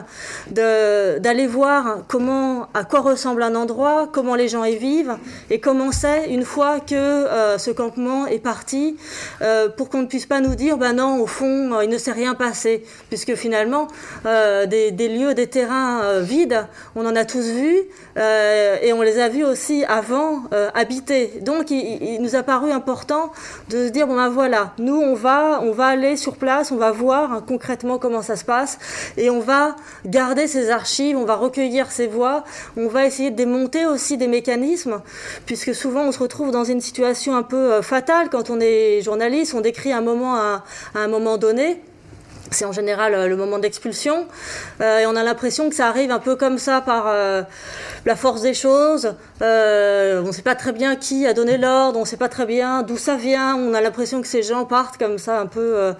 [0.49, 5.15] de euh, d'aller voir comment, à quoi ressemble un endroit, comment les gens y vivent,
[5.49, 8.97] et comment c'est une fois que euh, ce campement est parti,
[9.41, 12.11] euh, pour qu'on ne puisse pas nous dire, ben non, au fond, il ne s'est
[12.11, 13.87] rien passé, puisque finalement,
[14.25, 16.65] des, lieux, des terrains vides,
[16.95, 17.77] on en a tous vu,
[18.17, 21.33] et on les a vus aussi avant habités.
[21.41, 23.31] Donc, il, il, nous a paru important
[23.69, 26.77] de se dire, bon ben voilà, nous, on va, on va aller sur place, on
[26.77, 28.79] va voir hein, concrètement comment ça se passe,
[29.17, 30.70] et on va garder ces
[31.15, 32.43] on va recueillir ces voix,
[32.77, 35.01] on va essayer de démonter aussi des mécanismes,
[35.45, 38.29] puisque souvent on se retrouve dans une situation un peu euh, fatale.
[38.29, 40.63] Quand on est journaliste, on décrit un moment à,
[40.95, 41.81] un moment donné,
[42.51, 44.27] c'est en général euh, le moment d'expulsion.
[44.81, 47.11] Euh, et on a l'impression que ça arrive un peu comme ça par
[48.05, 49.13] la force des choses.
[49.41, 52.45] on ne sait pas très bien qui a donné l'ordre, on ne sait pas très
[52.45, 53.55] bien d'où ça vient.
[53.55, 55.93] On a l'impression que ces gens partent comme ça, un peu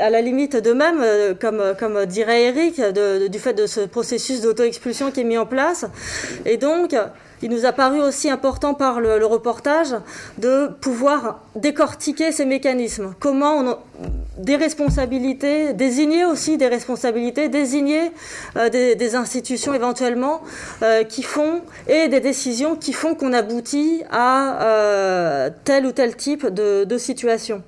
[0.00, 1.04] à la limite d'eux-mêmes,
[1.40, 2.80] comme, dirait Eric,
[3.30, 5.84] du fait de ce processus d'auto-expulsion qui est mis en place.
[6.46, 6.94] Et donc,
[7.42, 9.94] il nous a paru aussi important par le, reportage
[10.38, 13.14] de pouvoir décortiquer ces mécanismes.
[13.18, 13.78] Comment on,
[14.40, 18.10] des responsabilités, désigner aussi des responsabilités, désigner
[18.56, 20.40] euh, des, institutions éventuellement
[20.82, 26.16] euh, qui font et des décisions qui font qu'on aboutit à euh, tel ou tel
[26.16, 27.62] type de, situation.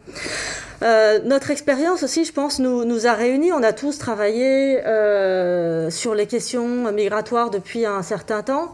[1.25, 3.53] Notre expérience aussi, je pense, nous, nous a réunis.
[3.53, 4.79] On a tous travaillé
[5.91, 8.73] sur les questions migratoires depuis un certain temps.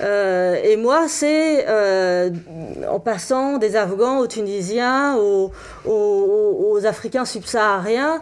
[0.00, 1.66] Et moi, c'est
[2.88, 5.52] en passant des Afghans aux Tunisiens, aux,
[5.84, 8.20] aux, Africains subsahariens,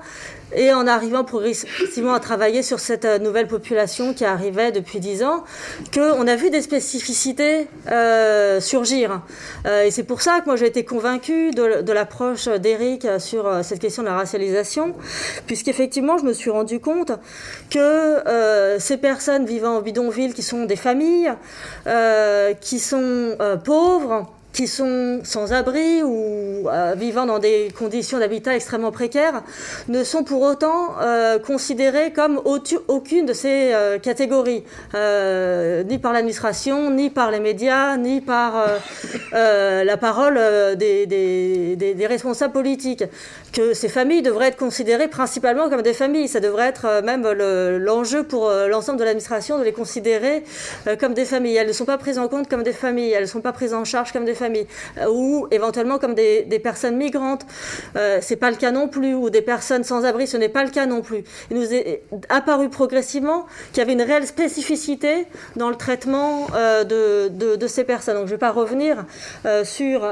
[0.55, 5.23] et en arrivant progressivement à travailler sur cette euh, nouvelle population qui arrivait depuis dix
[5.23, 5.45] ans,
[5.93, 9.23] qu'on a vu des spécificités euh, surgir.
[9.67, 13.79] Euh, et c'est pour ça que moi j'ai été convaincue de, l'approche d'Éric sur cette
[13.79, 14.95] question de la racialisation,
[15.47, 17.13] puisqu'effectivement je me suis rendu compte
[17.71, 21.33] que ces personnes vivant en bidonville, qui sont des familles,
[22.61, 28.93] qui sont pauvres, qui sont sans abri ou euh, vivant dans des conditions d'habitat extrêmement
[28.93, 29.43] précaires
[29.89, 36.13] ne sont pour autant euh, considérés comme aucune de ces euh, catégories, euh, ni par
[36.13, 38.67] l'administration, ni par les médias, ni par
[39.33, 40.39] la parole
[40.77, 43.05] des, responsables politiques.
[43.53, 46.29] Que ces familles devraient être considérées principalement comme des familles.
[46.29, 47.23] Ça devrait être même
[47.79, 50.43] l'enjeu le, pour l'ensemble de l'administration de les considérer
[50.99, 51.57] comme des familles.
[51.57, 53.75] Elles ne sont pas prises en compte comme des familles, elles ne sont pas prises
[53.75, 54.67] en charge comme des familles familles,
[55.09, 57.45] ou éventuellement comme des, personnes migrantes.
[58.21, 60.71] c'est pas le cas non plus, ou des personnes sans abri, ce n'est pas le
[60.71, 61.25] cas non plus.
[61.51, 65.27] Il nous est apparu progressivement qu'il y avait une réelle spécificité
[65.57, 68.17] dans le traitement de, de, ces personnes.
[68.17, 69.05] Donc je ne vais pas revenir
[69.65, 70.05] sur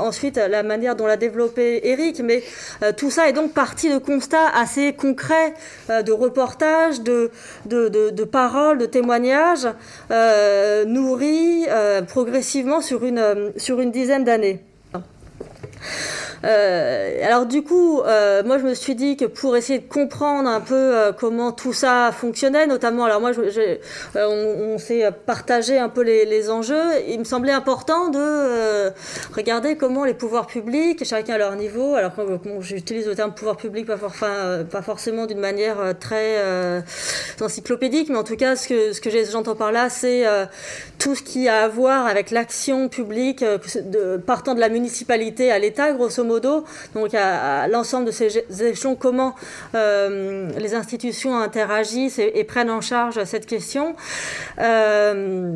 [0.00, 2.42] ensuite la manière dont l'a développé Eric, mais
[2.96, 5.54] tout ça est donc parti de constats assez concrets
[5.88, 7.30] de reportages, de,
[8.24, 9.68] paroles, de témoignages
[10.10, 14.60] euh, nourris euh, progressivement sur une, sur une dizaine d'années.
[16.44, 20.48] Euh, alors du coup, euh, moi je me suis dit que pour essayer de comprendre
[20.48, 23.32] un peu euh, comment tout ça fonctionnait, notamment, alors moi
[24.14, 28.92] on, s'est partagé un peu les, enjeux, il me semblait important de
[29.34, 33.56] regarder comment les pouvoirs publics, chacun à leur niveau, alors bon, j'utilise le terme pouvoir
[33.56, 36.36] public pas, forcément d'une manière très
[37.40, 40.24] encyclopédique, mais en tout cas ce que, j'entends par là, c'est
[40.98, 43.44] tout ce qui a à voir avec l'action publique
[44.26, 49.34] partant de la municipalité à l'État, grosso modo, donc à, l'ensemble de ces échelons, comment
[49.74, 53.94] euh, les institutions interagissent et, prennent en charge cette question.
[54.58, 55.52] Euh,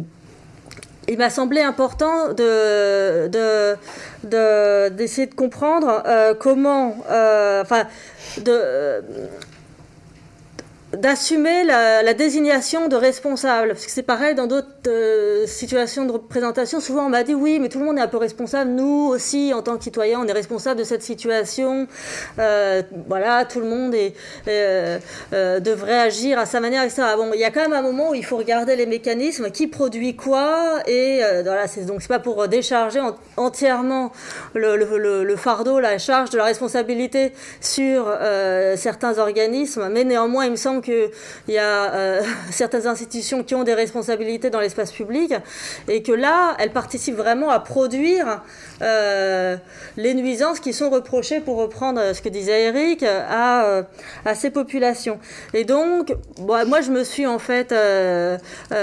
[1.09, 3.28] il m'a semblé important de,
[4.90, 7.85] d'essayer de, comprendre euh, comment, enfin,
[8.38, 9.02] de
[10.92, 13.68] d'assumer la, désignation de responsable.
[13.68, 16.81] Parce que c'est pareil dans d'autres euh, situations de représentation.
[16.81, 18.70] Souvent, on m'a dit oui, mais tout le monde est un peu responsable.
[18.70, 21.87] Nous aussi, en tant que citoyens, on est responsable de cette situation.
[22.38, 23.94] Euh, voilà, tout le monde
[24.48, 27.02] euh, devrait agir à sa manière, etc.
[27.16, 29.68] Bon, il y a quand même un moment où il faut regarder les mécanismes, qui
[29.68, 33.00] produit quoi, et voilà, c'est donc c'est pas pour décharger
[33.37, 34.12] entièrement
[34.55, 38.07] le, le, le, fardeau, la charge de la responsabilité sur
[38.76, 41.11] certains organismes, mais néanmoins, il me semble qu'il
[41.49, 45.35] y a euh, certaines institutions qui ont des responsabilités dans l'espace public
[45.88, 48.42] et que là, elles participent vraiment à produire
[48.83, 49.57] euh,
[49.97, 53.83] les nuisances qui sont reprochées, pour reprendre ce que disait Eric, à, euh,
[54.35, 55.18] ces populations.
[55.55, 57.75] Et donc, moi, je me suis en fait,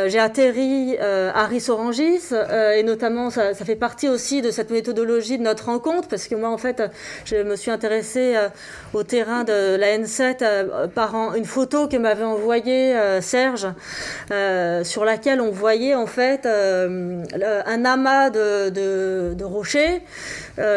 [0.07, 2.33] j'ai atterri à Rissorangis
[2.75, 6.49] et notamment, ça, fait partie aussi de cette méthodologie de notre rencontre parce que moi,
[6.49, 6.81] en fait,
[7.25, 8.35] je me suis intéressée
[8.93, 13.67] au terrain de la N7 par une photo que m'avait envoyé euh, Serge,
[14.31, 17.23] euh, sur laquelle on voyait en fait euh,
[17.65, 20.01] un amas de, rochers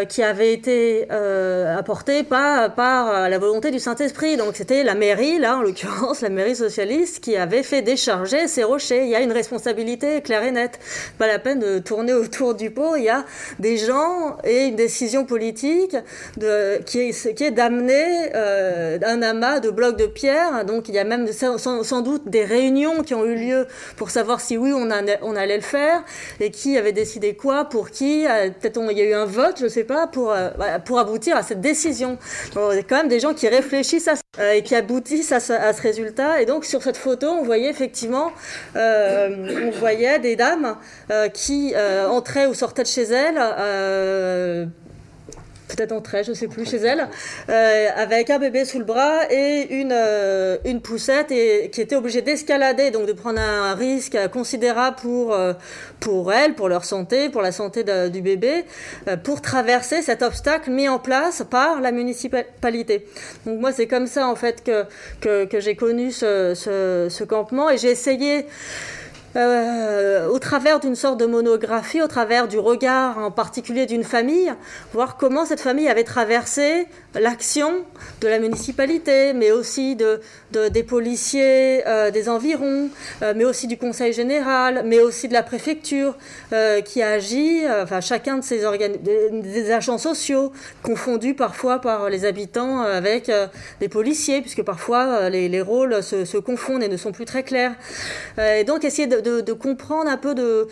[0.09, 4.37] qui avait été apporté par, par la volonté du Saint-Esprit.
[4.37, 8.63] Donc c'était la mairie, là en l'occurrence la mairie socialiste, qui avait fait décharger ces
[8.63, 9.03] rochers.
[9.03, 10.79] Il y a une responsabilité claire et nette.
[11.19, 12.95] Pas la peine de tourner autour du pot.
[12.97, 13.25] Il y a
[13.59, 15.97] des gens et une décision politique
[16.37, 20.65] de, qui est, qui est d'amener un amas de blocs de pierre.
[20.65, 24.41] Donc il y a même sans, doute des réunions qui ont eu lieu pour savoir
[24.41, 26.05] si oui, on, allait le faire
[26.41, 28.27] et qui avait décidé quoi, pour qui.
[28.27, 30.51] Euh, peut-être il y a eu un vote, je ne sais pas, pour, euh,
[30.85, 32.19] pour aboutir à cette décision.
[32.55, 35.33] il y a quand même des gens qui réfléchissent à ça euh, et qui aboutissent
[35.33, 36.41] à ce, à ce, résultat.
[36.41, 38.33] Et donc sur cette photo, on voyait effectivement,
[38.75, 40.77] on voyait des dames
[41.35, 41.75] qui
[42.09, 44.71] entraient ou sortaient de chez elles
[45.77, 47.09] peut-être entrait, je sais plus, chez elle,
[47.49, 51.97] euh, avec un bébé sous le bras et une, euh, une poussette et qui était
[51.97, 55.53] obligée d'escalader, donc de prendre un risque considérable pour, euh,
[56.01, 58.65] pour elle, pour leur santé, pour la santé du bébé,
[59.25, 63.07] pour traverser cet obstacle mis en place par la municipalité.
[63.47, 64.85] Donc moi, c'est comme ça en fait que,
[65.21, 68.47] que, que j'ai connu ce, ce, ce campement et j'ai essayé
[69.35, 74.53] euh, au travers d'une sorte de monographie, au travers du regard en particulier d'une famille,
[74.93, 77.85] voir comment cette famille avait traversé l'action
[78.21, 80.21] de la municipalité, mais aussi de,
[80.69, 82.89] des policiers euh, des environs,
[83.23, 86.17] euh, mais aussi du conseil général, mais aussi de la préfecture
[86.85, 93.31] qui agit, enfin chacun de ces agents sociaux, confondus parfois par les habitants avec
[93.81, 97.75] les policiers, puisque parfois les, les rôles se, confondent et ne sont plus très clairs.
[98.39, 100.69] et donc essayer de, comprendre un peu de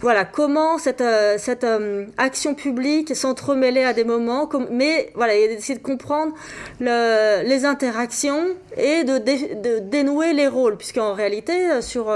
[0.00, 5.78] voilà comment cette, euh, cette euh, action publique s'entremêlait à des moments, mais voilà, essayer
[5.78, 6.34] de comprendre
[6.80, 8.44] le, les interactions
[8.76, 12.12] et de, de, dénouer les rôles, puisqu'en réalité, euh, sur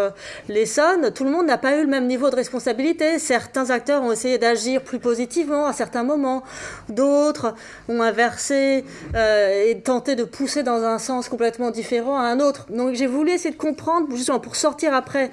[0.48, 3.18] l'Essonne, tout le monde n'a pas eu le même niveau de responsabilité.
[3.18, 6.42] Certains acteurs ont essayé d'agir plus positivement à certains moments,
[6.90, 7.54] d'autres
[7.88, 12.66] ont inversé et tenté de pousser dans un sens complètement différent à un autre.
[12.70, 15.30] Donc j'ai voulu essayer de comprendre, justement pour sortir après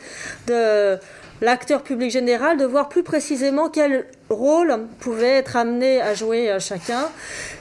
[0.48, 0.98] de
[1.42, 7.10] l'acteur public général de voir plus précisément quel rôle pouvait être amené à jouer chacun.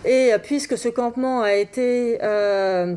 [0.04, 2.18] Et euh, puisque ce campement a été...
[2.22, 2.94] Euh,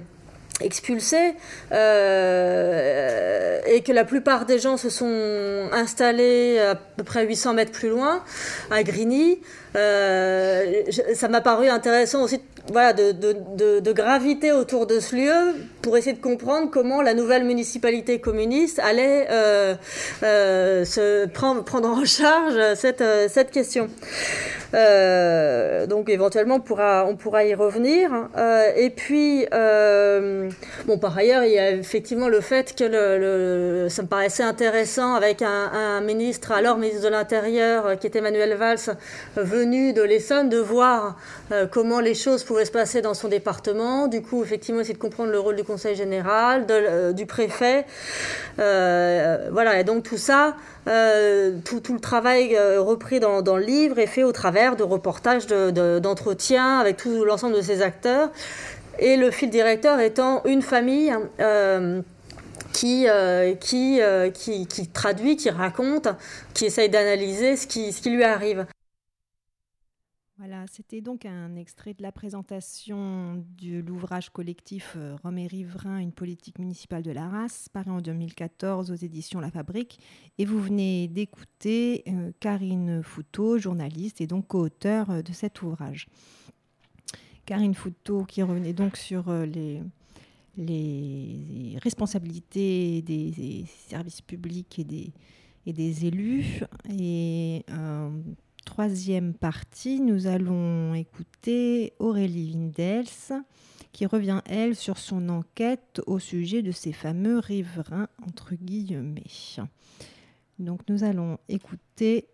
[0.61, 1.35] expulsés
[1.71, 7.71] euh, et que la plupart des gens se sont installés à peu près 800 mètres
[7.71, 8.23] plus loin,
[8.71, 9.39] à Grigny.
[9.75, 16.15] Euh, ça m'a paru intéressant aussi voilà, de, graviter autour de ce lieu pour essayer
[16.15, 19.75] de comprendre comment la nouvelle municipalité communiste allait euh,
[20.23, 23.89] euh, prendre, en charge cette, question.
[24.73, 28.11] Donc éventuellement on pourra, y revenir.
[28.75, 29.45] Et puis,
[30.85, 35.41] bon, par ailleurs, il y a effectivement le fait que ça me paraissait intéressant avec
[35.41, 38.95] un, ministre, alors ministre de l'Intérieur, qui était Emmanuel Valls,
[39.65, 41.17] de l'Essonne, de voir
[41.71, 44.07] comment les choses pouvaient se passer dans son département.
[44.07, 47.85] Du coup, effectivement, essayer de comprendre le rôle du Conseil général, de, du préfet.
[48.57, 50.55] voilà, et donc tout ça,
[50.87, 54.83] euh, tout, tout, le travail euh, repris dans, le livre est fait au travers de
[54.83, 58.29] reportages, d'entretiens de, avec tout l'ensemble de ces acteurs.
[58.99, 62.01] Et le fil directeur étant une famille euh,
[62.73, 66.09] qui, euh, euh, qui, qui, traduit, qui raconte,
[66.53, 68.65] qui essaye d'analyser ce qui, ce qui lui arrive.
[70.39, 75.97] Voilà, c'était donc un extrait de la présentation de l'ouvrage collectif euh, Rome et Riverain,
[75.97, 79.99] une politique municipale de la race, paru en 2014 aux éditions La Fabrique.
[80.37, 86.07] Et vous venez d'écouter euh, Karine Fouteau, journaliste et donc co-auteur euh, de cet ouvrage.
[87.45, 89.83] Karine Fouteau qui revenait donc sur les,
[91.83, 95.11] responsabilités des, services publics et des,
[95.65, 96.61] et des élus.
[96.97, 97.65] Et
[98.69, 103.41] troisième partie, nous allons écouter Aurélie Windels
[103.91, 109.23] qui revient, elle, sur son enquête au sujet de ces fameux riverains, entre guillemets.
[110.59, 112.27] Donc nous allons écouter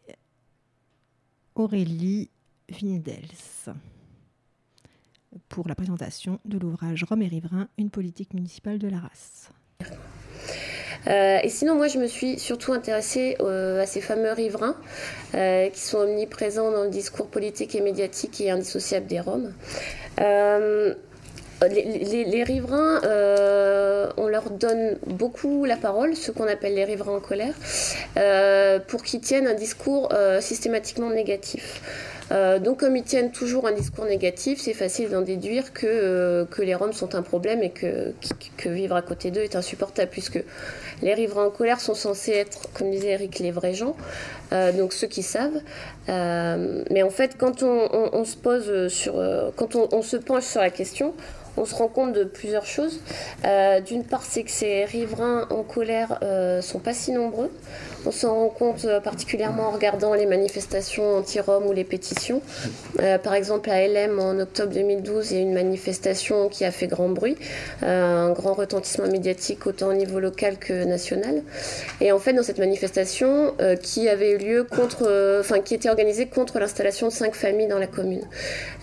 [1.55, 2.29] Aurélie
[2.69, 3.73] Windels
[5.47, 9.51] pour la présentation de l'ouvrage Rome et riverains, une politique municipale de la race.
[11.07, 14.75] Euh, et sinon, moi, je me suis surtout intéressée euh, à ces fameux riverains
[15.35, 19.53] euh, qui sont omniprésents dans le discours politique et médiatique et indissociable des Roms.
[21.61, 23.01] Les, riverains,
[24.17, 27.53] on leur donne beaucoup la parole, ceux qu'on appelle les riverains en colère,
[28.87, 30.09] pour qu'ils tiennent un discours
[30.41, 31.81] systématiquement négatif.
[32.31, 36.45] Euh, donc comme ils tiennent toujours un discours négatif, c'est facile d'en déduire que, euh,
[36.59, 38.13] les Roms sont un problème et que,
[38.65, 40.43] vivre à côté d'eux est insupportable, puisque
[41.03, 43.95] les riverains en colère sont censés être, comme disait Eric, les vrais gens,
[44.53, 45.61] euh, donc ceux qui savent.
[46.07, 49.13] mais en fait, quand on, se pose sur,
[49.55, 51.13] quand on, se penche sur la question,
[51.57, 52.99] on se rend compte de plusieurs choses.
[53.85, 57.51] D'une part, c'est que ces riverains en colère euh, sont pas si nombreux.
[58.05, 62.41] On s'en rend compte euh, particulièrement en regardant les manifestations anti-Rome ou les pétitions.
[62.99, 66.71] Euh, par exemple, à LM, en octobre 2012, il y a une manifestation qui a
[66.71, 67.35] fait grand bruit,
[67.83, 71.41] euh, un grand retentissement médiatique autant au niveau local que national.
[71.99, 76.27] Et en fait, dans cette manifestation, qui avait eu lieu contre, enfin, qui était organisée
[76.27, 78.21] contre l'installation de cinq familles dans la commune.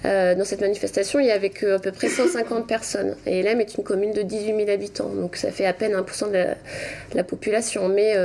[0.04, 3.16] Dans cette manifestation, il y avait que à peu près 150 personnes.
[3.26, 6.28] Et LM est une commune de 18 000 habitants, donc ça fait à peine 1%
[6.28, 6.54] de la, de
[7.14, 7.88] la population.
[7.88, 8.16] Mais,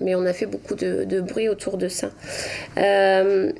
[0.00, 2.10] mais on a fait beaucoup de, bruit autour de ça.
[2.78, 3.52] Euh,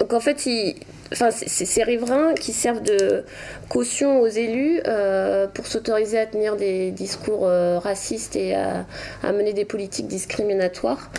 [0.00, 3.24] donc en fait, ces riverains qui servent de
[3.68, 8.86] caution aux élus euh, pour s'autoriser à tenir des discours euh, racistes et à,
[9.24, 11.10] mener des politiques discriminatoires.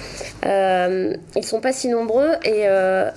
[0.46, 3.10] Euh, ils sont pas si nombreux et euh,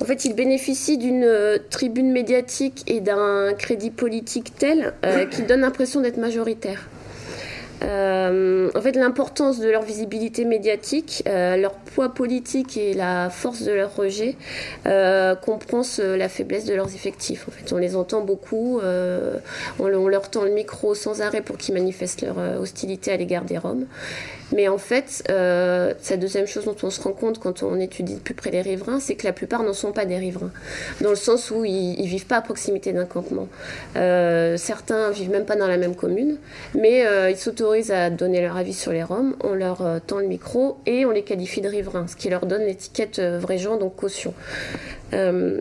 [0.00, 5.60] en fait, ils bénéficient d'une tribune médiatique et d'un crédit politique tel euh, qui donne
[5.60, 6.88] l'impression d'être majoritaire.
[7.82, 13.62] Euh, en fait, l'importance de leur visibilité médiatique, euh, leur poids politique et la force
[13.62, 14.36] de leur rejet
[14.86, 15.34] euh,
[16.16, 17.46] la faiblesse de leurs effectifs.
[17.48, 19.38] En fait, on les entend beaucoup, euh,
[19.78, 23.58] on, leur tend le micro sans arrêt pour qu'ils manifestent leur hostilité à l'égard des
[23.58, 23.86] Roms.
[24.52, 28.14] Mais en fait, euh, la deuxième chose dont on se rend compte quand on étudie
[28.14, 30.50] de plus près les riverains, c'est que la plupart n'en sont pas des riverains,
[31.00, 33.48] dans le sens où ils, ils vivent pas à proximité d'un campement.
[33.94, 36.36] Certains vivent même pas dans la même commune,
[36.74, 40.26] mais ils s'autorisent à donner leur avis sur les Roms, on leur euh, tend le
[40.26, 43.76] micro et on les qualifie de riverains, ce qui leur donne l'étiquette euh, vrai gens,
[43.76, 44.34] donc caution.
[45.12, 45.60] Euh,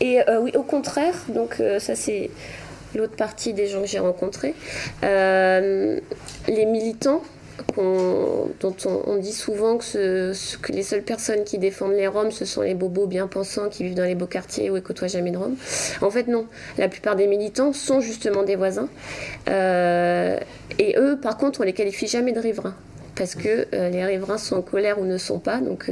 [0.00, 2.30] et oui, au contraire, donc ça c'est
[2.94, 4.54] l'autre partie des gens que j'ai rencontrés.
[5.02, 6.00] Les
[6.48, 7.22] militants,
[7.76, 10.32] on, dont on, dit souvent que,
[10.72, 13.94] les seules personnes qui défendent les Roms, ce sont les bobos bien pensants qui vivent
[13.94, 15.56] dans les beaux quartiers où ils côtoient jamais de Roms.
[16.00, 16.46] En fait, non.
[16.78, 18.88] La plupart des militants sont justement des voisins.
[19.48, 20.38] Euh,
[20.78, 22.74] et eux, par contre, on les qualifie jamais de riverains.
[23.16, 25.60] Parce que euh, les riverains sont en colère ou ne sont pas.
[25.60, 25.90] Donc.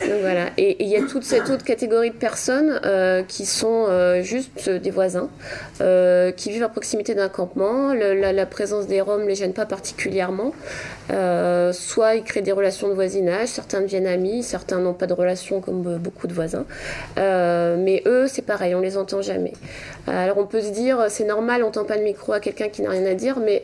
[0.00, 0.50] Donc voilà.
[0.56, 4.70] Et il y a toute cette autre catégorie de personnes euh, qui sont euh, juste
[4.70, 5.28] des voisins,
[5.80, 7.92] euh, qui vivent à proximité d'un campement.
[7.94, 10.52] la, présence des Roms ne les gêne pas particulièrement.
[11.08, 15.60] soit ils créent des relations de voisinage, certains deviennent amis, certains n'ont pas de relations
[15.60, 16.64] comme beaucoup de voisins.
[17.16, 19.52] mais eux, c'est pareil, on les entend jamais.
[20.06, 22.82] Alors on peut se dire, c'est normal, on tend pas le micro à quelqu'un qui
[22.82, 23.62] n'a rien à dire, mais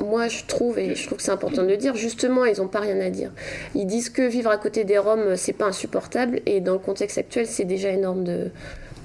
[0.00, 2.68] moi, je trouve, et je trouve que c'est important de le dire, justement, ils n'ont
[2.68, 3.30] pas rien à dire.
[3.74, 7.18] Ils disent que vivre à côté des Roms, c'est pas insupportable, et dans le contexte
[7.18, 8.50] actuel, c'est déjà énorme de,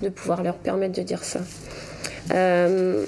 [0.10, 1.40] pouvoir leur permettre de dire ça.
[2.34, 3.06] Euh,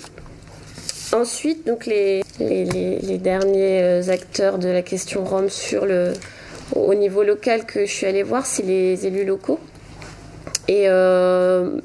[1.14, 6.14] ensuite, donc les, les, les, derniers euh, acteurs de la question Rome sur le,
[6.76, 9.60] au niveau local que je suis allée voir, c'est les élus locaux.
[10.68, 11.80] Et euh,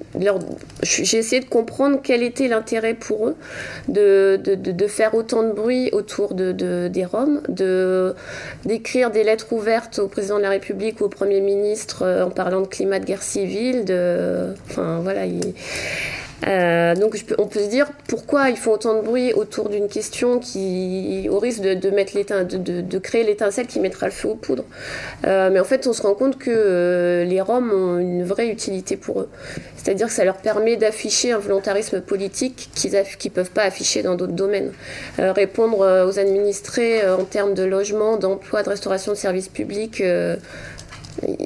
[0.83, 3.37] j'ai essayé de comprendre quel était l'intérêt pour eux
[3.89, 6.53] de, de, de, faire autant de bruit autour de,
[6.89, 8.15] des Roms, de,
[8.65, 12.31] d'écrire des lettres ouvertes au président de la République ou au Premier ministre euh, en
[12.31, 13.85] parlant de climat de guerre civile.
[13.85, 15.27] De, enfin, voilà,
[16.47, 20.39] euh, donc on peut se dire pourquoi ils font autant de bruit autour d'une question
[20.39, 24.65] qui, au risque de, mettre de, créer l'étincelle qui mettra le feu aux poudres.
[25.27, 28.49] Euh, mais en fait, on se rend compte que euh, les Roms ont une vraie
[28.49, 29.29] utilité pour eux.
[29.77, 34.15] C'est-à-dire que ça leur permet d'afficher un volontarisme politique qu'ils ne peuvent pas afficher dans
[34.15, 34.73] d'autres domaines.
[35.19, 40.03] répondre aux administrés en termes de logement, d'emploi, de restauration de services publics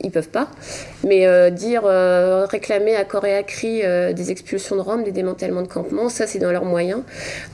[0.02, 0.48] ils peuvent pas.
[1.04, 5.04] Mais euh, dire, euh, réclamer à corps et à cri euh, des expulsions de Rome,
[5.04, 7.02] des démantèlements de campements, ça c'est dans leurs moyens.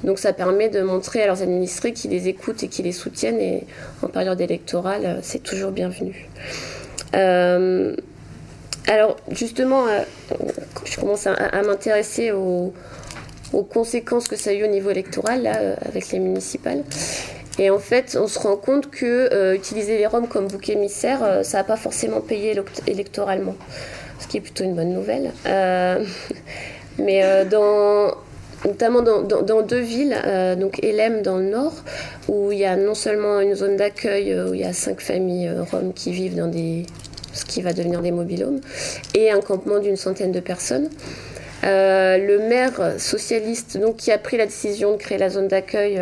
[0.05, 3.41] Donc ça permet de montrer à leurs administrés qu'ils les écoutent et qu'ils les soutiennent.
[3.41, 3.65] Et
[4.03, 6.29] en période électorale, c'est toujours bienvenu.
[8.89, 9.85] alors justement,
[10.85, 12.73] je commence à, m'intéresser aux,
[13.53, 16.83] aux, conséquences que ça a eu au niveau électoral là, avec les municipales.
[17.59, 21.23] Et en fait, on se rend compte que euh, utiliser les Roms comme bouc émissaire,
[21.23, 23.55] euh, ça n'a pas forcément payé électoralement,
[24.21, 25.33] ce qui est plutôt une bonne nouvelle.
[25.47, 26.03] Euh,
[26.99, 28.15] mais dans,
[28.65, 30.17] notamment dans, deux villes,
[30.59, 31.75] donc Elem dans le nord,
[32.29, 35.51] où il y a non seulement une zone d'accueil où il y a cinq familles
[35.71, 36.85] roms qui vivent dans des,
[37.33, 38.61] ce qui va devenir des mobilhomes,
[39.15, 40.91] et un campement d'une centaine de personnes.
[41.63, 45.99] le maire socialiste donc, qui a pris la décision de créer la zone d'accueil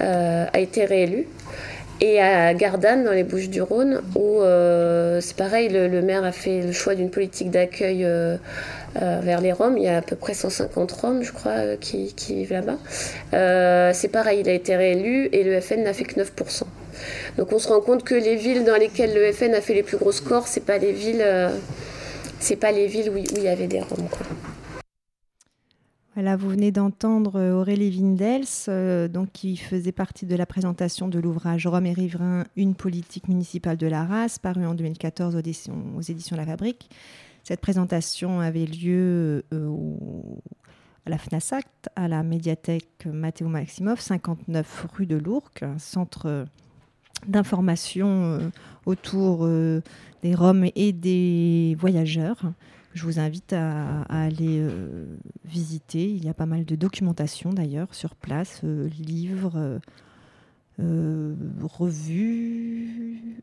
[0.00, 1.26] a été réélu.
[2.02, 6.72] Et à Gardanne, dans les Bouches-du-Rhône, où euh, c'est pareil, le, maire a fait le
[6.72, 8.38] choix d'une politique d'accueil euh,
[8.94, 9.76] vers les Roms.
[9.76, 13.92] Il y a à peu près 150 Roms, je crois, qui, vivent là-bas.
[13.92, 16.62] c'est pareil, il a été réélu et le FN n'a fait que 9%.
[17.36, 19.82] Donc on se rend compte que les villes dans lesquelles le FN a fait les
[19.82, 20.94] plus gros scores, c'est pas les
[22.56, 24.08] pas les villes où, il y avait des Roms.
[26.14, 31.06] Voilà, vous venez d'entendre euh, Aurélie Windels, euh, donc, qui faisait partie de la présentation
[31.06, 35.38] de l'ouvrage Rome et Riverain, une politique municipale de la race, paru en 2014 aux
[35.38, 36.90] éditions, La Fabrique.
[37.44, 39.70] Cette présentation avait lieu euh,
[41.06, 46.44] à la FNASAC, à la médiathèque Matteo Maximov, 59 rue de l'Ourcq, un centre
[47.28, 48.50] d'information
[48.84, 49.46] autour
[50.22, 52.52] des Roms et des voyageurs.
[52.92, 55.06] Je vous invite à, aller euh,
[55.44, 56.10] visiter.
[56.10, 59.80] Il y a pas mal de documentation d'ailleurs sur place, euh, livres,
[60.80, 63.42] euh, revues,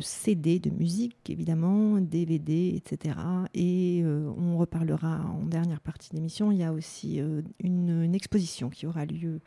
[0.00, 3.16] CD de musique évidemment, DVD, etc.
[3.54, 6.52] Et on reparlera en dernière partie d'émission.
[6.52, 7.20] Il y a aussi
[7.60, 9.40] une, exposition qui aura lieu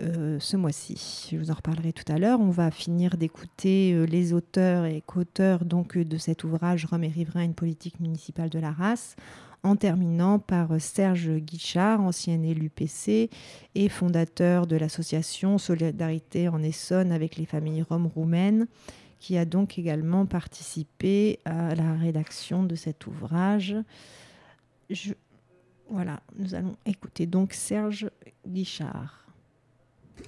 [0.00, 1.30] euh, ce mois-ci.
[1.32, 2.38] Je vous en reparlerai tout à l'heure.
[2.40, 7.04] On va finir d'écouter euh, les auteurs et co-auteurs donc, euh, de cet ouvrage Rome
[7.04, 9.16] et Riverain, une politique municipale de la race,
[9.62, 13.30] en terminant par Serge Guichard, ancien élu PC
[13.74, 18.66] et fondateur de l'association Solidarité en Essonne avec les familles roms roumaines,
[19.18, 23.74] qui a donc également participé à la rédaction de cet ouvrage.
[25.88, 28.10] Voilà, nous allons écouter donc Serge
[28.46, 29.25] Guichard.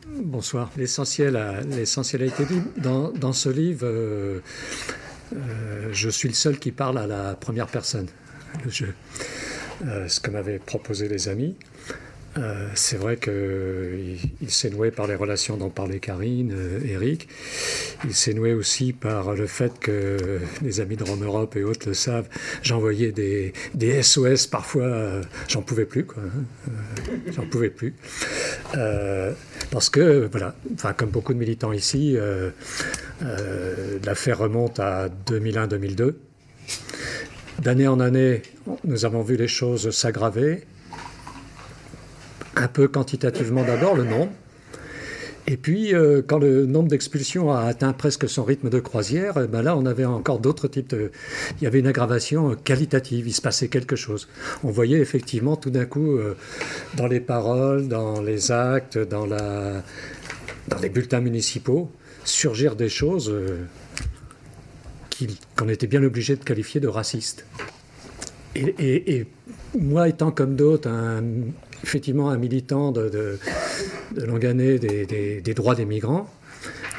[0.06, 0.70] Bonsoir.
[0.76, 2.62] L'essentiel a, été dit.
[2.76, 4.40] Dans, dans ce livre, euh,
[5.34, 8.08] euh, je suis le seul qui parle à la première personne.
[9.86, 11.56] Euh, ce que m'avaient proposé les amis.
[12.38, 17.28] Euh, c'est vrai qu'il il, s'est noué par les relations dont parlait Karine, euh, Eric.
[18.04, 21.88] Il s'est noué aussi par le fait que les amis de Rome Europe et autres
[21.88, 22.28] le savent.
[22.62, 23.52] J'envoyais des,
[24.02, 26.06] SOS parfois, euh, j'en pouvais plus.
[26.16, 26.72] Hein.
[27.32, 27.94] j'en pouvais plus.
[29.70, 30.54] parce que, voilà,
[30.96, 32.16] comme beaucoup de militants ici,
[34.04, 36.14] l'affaire remonte à 2001-2002.
[37.60, 38.42] D'année en année,
[38.84, 40.64] nous avons vu les choses s'aggraver
[42.58, 44.32] un peu quantitativement d'abord le nombre,
[45.50, 49.62] Et puis, euh, quand le nombre d'expulsions a atteint presque son rythme de croisière, ben
[49.62, 51.10] là, on avait encore d'autres types de...
[51.58, 54.28] Il y avait une aggravation qualitative, il se passait quelque chose.
[54.62, 56.36] On voyait effectivement tout d'un coup, euh,
[56.98, 59.82] dans les paroles, dans les actes, dans, la...
[60.68, 61.90] dans les bulletins municipaux,
[62.24, 63.34] surgir des choses
[65.56, 67.46] qu'on était bien obligé de qualifier de racistes.
[68.54, 69.26] Et,
[69.78, 70.90] moi, étant comme d'autres,
[71.84, 73.38] effectivement un militant de, de,
[74.12, 76.28] de des, droits des migrants,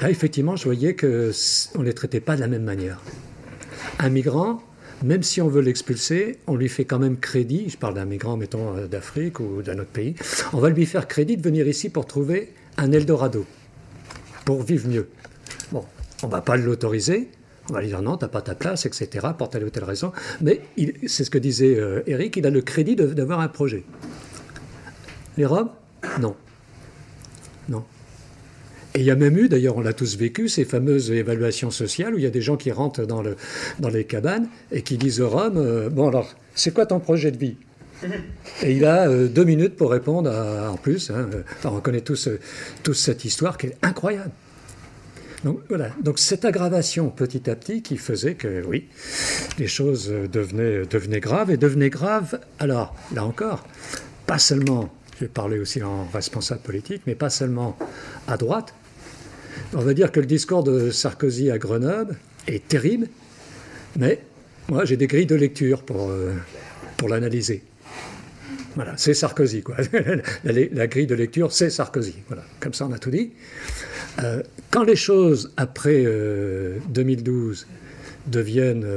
[0.02, 3.02] là, effectivement, je voyais qu'on ne les traitait pas de la même manière.
[4.00, 4.62] Un migrant,
[5.04, 8.38] même si on veut l'expulser, on lui fait quand même crédit, je parle d'un migrant,
[8.38, 10.16] mettons, euh, d'Afrique ou d'un autre pays,
[10.54, 13.46] on va lui faire crédit de venir ici pour trouver un Eldorado,
[14.46, 15.08] pour vivre mieux.
[15.72, 15.86] Bon,
[16.24, 17.30] on ne va pas l'autoriser,
[17.70, 19.84] on va lui dire non, tu n'as pas ta place, etc., pour telle ou telle
[19.84, 20.12] raison.
[20.42, 20.62] Mais
[21.08, 23.84] c'est ce que disait euh, Eric, il a le crédit d'avoir un projet.
[25.40, 25.70] Les Roms
[26.20, 26.36] Non.
[27.70, 27.86] Non.
[28.94, 32.14] Et il y a même eu, d'ailleurs on l'a tous vécu, ces fameuses évaluations sociales
[32.14, 33.38] où il y a des gens qui rentrent dans, le,
[33.80, 37.32] dans les cabanes et qui disent aux Roms, euh, bon alors, c'est quoi ton projet
[37.32, 37.56] de vie
[38.64, 41.10] et il a euh, deux minutes pour répondre en plus.
[41.10, 41.30] Hein,
[41.64, 42.30] on connaît tous,
[42.84, 44.32] tous cette histoire qui est incroyable.
[45.46, 48.88] Donc voilà, donc cette aggravation petit à petit qui faisait que oui,
[49.58, 52.40] les choses devenaient, devenaient graves et devenaient graves.
[52.60, 53.66] Alors là encore,
[54.26, 54.90] pas seulement,
[55.20, 57.78] je vais parler aussi en responsable politique, mais pas seulement
[58.28, 58.74] à droite.
[59.74, 62.16] On va dire que le discours de Sarkozy à Grenoble
[62.48, 63.08] est terrible,
[63.98, 64.22] mais
[64.70, 66.34] moi j'ai des grilles de lecture pour, euh,
[66.96, 67.64] pour l'analyser.
[68.76, 69.76] Voilà, c'est Sarkozy, quoi.
[70.46, 72.16] la, grille de lecture, c'est Sarkozy.
[72.28, 73.34] Voilà, comme ça on a tout dit.
[74.24, 74.42] Euh,
[74.72, 76.06] quand les choses, après
[76.88, 78.88] 2012, euh, deviennent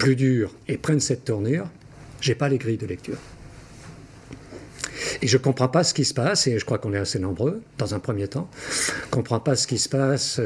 [0.00, 1.68] plus dures et prennent cette tournure,
[2.20, 3.18] j'ai pas les grilles de lecture.
[5.22, 7.18] Et je ne comprends pas ce qui se passe, et je crois qu'on est assez
[7.18, 8.48] nombreux, dans un premier temps,
[9.06, 10.40] ne comprends pas ce qui se passe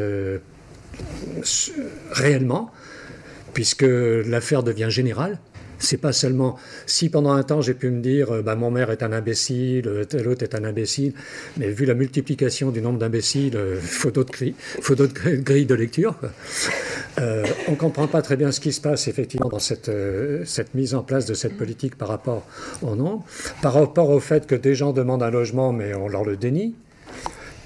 [2.13, 2.71] réellement,
[3.55, 5.39] puisque l'affaire devient générale.
[5.79, 8.91] C'est pas seulement si pendant un temps j'ai pu me dire euh, bah, mon maire
[8.91, 11.13] est un imbécile, euh, tel autre est un imbécile,
[11.59, 14.33] mais vu la multiplication du nombre d'imbéciles, il euh, faut d'autres
[15.31, 16.15] grilles de lecture.
[17.19, 19.91] On ne comprend pas très bien ce qui se passe effectivement dans cette,
[20.45, 22.47] cette mise en place de cette politique par rapport
[22.83, 23.23] au nom,
[23.63, 26.75] par rapport au fait que des gens demandent un logement mais on leur le dénie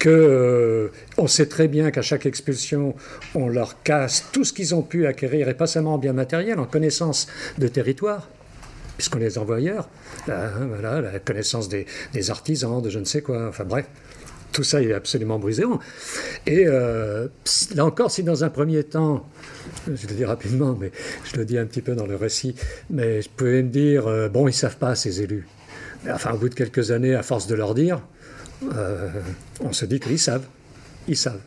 [0.01, 0.89] qu'on euh,
[1.27, 2.95] sait très bien qu'à chaque expulsion,
[3.35, 6.59] on leur casse tout ce qu'ils ont pu acquérir, et pas seulement en bien matériel,
[6.59, 7.27] en connaissance
[7.59, 8.29] de territoire,
[8.97, 9.89] puisqu'on les envoie ailleurs.
[10.29, 11.87] Hein, voilà, la connaissance des,
[12.31, 13.87] artisans, de je ne sais quoi, enfin bref.
[14.53, 15.65] Tout ça est absolument brisé.
[16.47, 17.29] Et euh,
[17.75, 19.27] là encore, si dans un premier temps,
[19.87, 20.91] je le dis rapidement, mais
[21.25, 22.55] je le dis un petit peu dans le récit,
[22.91, 25.47] mais je pouvais me dire, euh, bon, ils savent pas, ces élus.
[26.05, 28.01] Mais enfin, au bout de quelques années, à force de leur dire,
[28.75, 29.09] euh,
[29.61, 30.47] on se dit qu'ils savent.
[31.09, 31.41] Ils savent.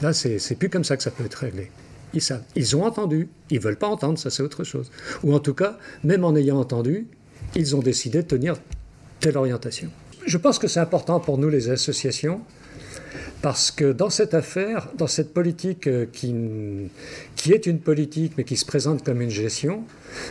[0.00, 1.70] Là, c'est plus comme ça que ça peut être réglé.
[2.14, 2.42] Ils savent.
[2.54, 3.28] Ils ont entendu.
[3.50, 4.90] Ils veulent pas entendre, ça c'est autre chose.
[5.24, 7.08] Ou en tout cas, même en ayant entendu,
[7.54, 8.54] ils ont décidé de tenir
[9.20, 9.90] telle orientation.
[10.28, 12.42] Je pense que c'est important pour nous, les associations,
[13.40, 16.34] parce que dans cette affaire, dans cette politique euh, qui,
[17.34, 19.84] qui est une politique mais qui se présente comme une gestion,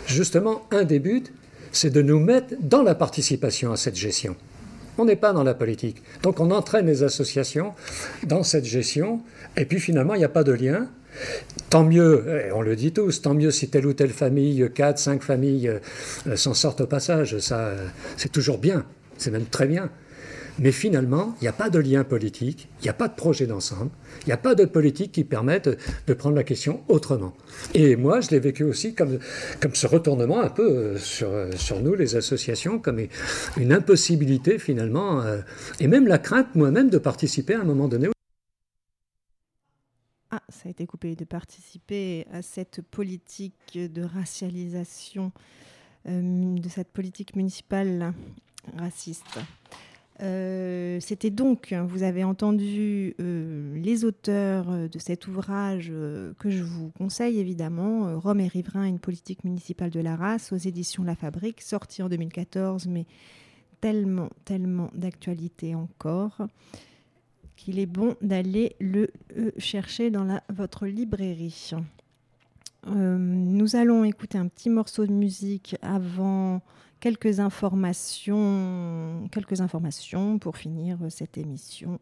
[0.05, 1.23] justement, un des buts,
[1.71, 4.35] c'est de nous mettre dans la participation à cette gestion.
[4.99, 6.03] On n'est pas dans la politique.
[6.21, 7.73] Donc on entraîne les associations
[8.21, 9.23] dans cette gestion,
[9.55, 10.87] et puis finalement, il n'y a pas de lien.
[11.71, 12.23] Tant mieux,
[12.53, 15.69] on le dit tous, tant mieux si telle ou telle famille, quatre, cinq familles
[16.27, 17.39] euh, s'en sortent au passage.
[17.39, 17.71] Ça,
[18.15, 18.85] c'est toujours bien,
[19.17, 19.89] c'est même très bien.
[20.59, 23.45] Mais finalement, il n'y a pas de lien politique, il n'y a pas de projet
[23.45, 23.91] d'ensemble,
[24.21, 25.69] il n'y a pas de politique qui permette
[26.07, 27.33] de prendre la question autrement.
[27.75, 29.19] Et moi, je l'ai vécu aussi comme,
[29.59, 32.99] comme ce retournement un peu euh, sur, euh, sur nous, les associations, comme
[33.57, 35.41] une impossibilité finalement, euh,
[35.79, 38.07] et même la crainte moi-même de participer à un moment donné.
[40.31, 45.31] Ah, ça a été coupé, de participer à cette politique de racialisation,
[46.05, 48.13] de cette politique municipale
[48.77, 49.39] raciste.
[50.21, 55.93] Euh, c'était donc, vous avez entendu euh, les auteurs euh, de cet ouvrage
[56.39, 60.57] que je vous conseille évidemment, Rome et Riverain, une politique municipale de la race, aux
[60.57, 63.05] éditions La Fabrique, sorti en 2014, mais
[63.79, 66.47] tellement, tellement d'actualité encore
[67.55, 69.09] qu'il est bon d'aller le
[69.57, 71.71] chercher dans votre librairie.
[72.85, 76.61] nous allons écouter un petit morceau de musique avant
[76.99, 81.99] quelques informations, quelques informations pour finir cette émission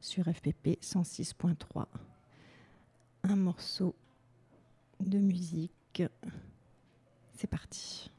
[0.00, 1.86] sur FPP 106.3.
[3.24, 3.94] Un morceau
[5.00, 6.02] de musique.
[7.34, 8.10] C'est parti.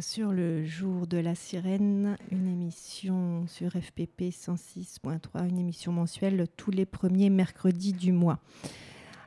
[0.00, 6.70] Sur le jour de la sirène, une émission sur FPP 106.3, une émission mensuelle tous
[6.70, 8.38] les premiers mercredis du mois.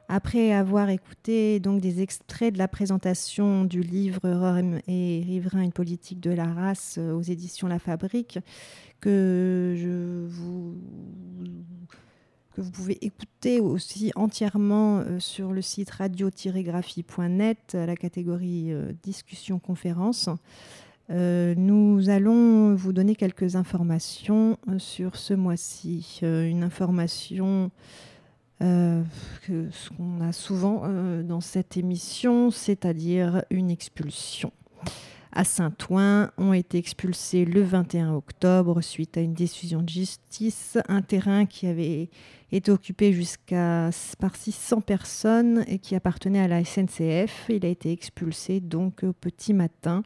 [0.07, 5.71] Après avoir écouté donc des extraits de la présentation du livre Rome et Riverain, une
[5.71, 8.39] politique de la race euh, aux éditions La Fabrique,
[9.01, 10.75] que je vous
[12.57, 20.29] vous pouvez écouter aussi entièrement euh, sur le site radio-graphie.net, la catégorie euh, discussion conférence.
[21.09, 26.19] Euh, nous allons vous donner quelques informations sur ce mois-ci.
[26.21, 27.71] une information
[28.59, 30.83] que qu'on a souvent
[31.23, 34.51] dans cette émission, c'est-à-dire une expulsion
[35.31, 40.77] à Saint-Ouen ont été expulsés le 21 octobre suite à une décision de justice.
[40.87, 42.09] Un terrain qui avait
[42.51, 47.45] été occupé jusqu'à par 600 personnes et qui appartenait à la SNCF.
[47.49, 50.03] Il a été expulsé donc au petit matin.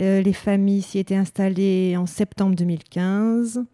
[0.00, 3.64] Euh, les familles s'y étaient installées en septembre 2015.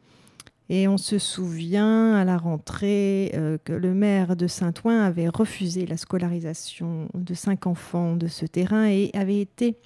[0.71, 5.87] Et on se souvient à la rentrée euh, que le maire de Saint-Ouen avait refusé
[5.87, 9.79] la scolarisation de cinq enfants de ce terrain et avait été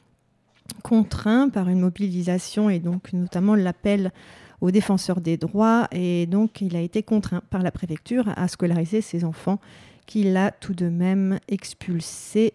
[0.82, 4.12] contraint par une mobilisation et donc notamment l'appel
[4.60, 9.00] aux défenseurs des droits et donc il a été contraint par la préfecture à scolariser
[9.00, 9.58] ses enfants
[10.06, 12.54] qu'il a tout de même expulsés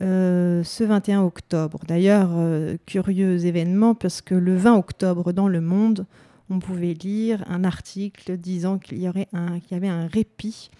[0.00, 1.80] euh, ce 21 octobre.
[1.88, 6.06] D'ailleurs, euh, curieux événement parce que le 20 octobre dans Le Monde,
[6.50, 10.70] on pouvait lire un article disant qu'il y, aurait qu'il y avait un répit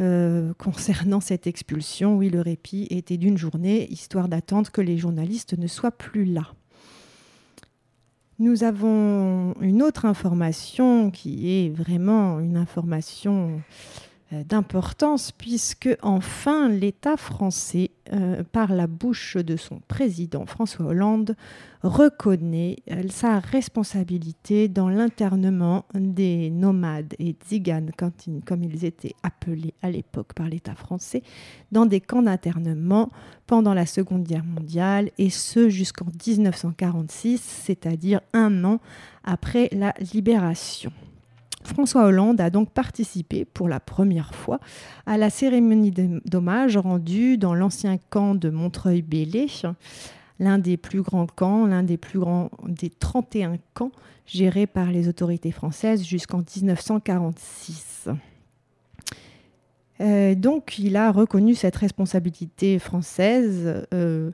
[0.00, 2.16] euh, concernant cette expulsion.
[2.16, 6.52] Oui, le répit était d'une journée, histoire d'attendre que les journalistes ne soient plus là.
[8.38, 13.60] Nous avons une autre information qui est vraiment une information
[14.32, 21.34] d'importance puisque enfin l'État français, euh, par la bouche de son président François Hollande,
[21.82, 27.90] reconnaît euh, sa responsabilité dans l'internement des nomades et tziganes,
[28.44, 31.22] comme ils étaient appelés à l'époque par l'État français,
[31.72, 33.10] dans des camps d'internement
[33.46, 38.80] pendant la Seconde Guerre mondiale, et ce jusqu'en 1946, c'est-à-dire un an
[39.24, 40.92] après la libération.
[41.68, 44.58] François Hollande a donc participé pour la première fois
[45.06, 45.92] à la cérémonie
[46.24, 49.46] d'hommage rendue dans l'ancien camp de Montreuil-Bellay,
[50.40, 53.92] l'un des plus grands camps, l'un des plus grands des 31 camps
[54.26, 58.08] gérés par les autorités françaises jusqu'en 1946.
[60.00, 63.84] Euh, donc il a reconnu cette responsabilité française.
[63.92, 64.30] Euh,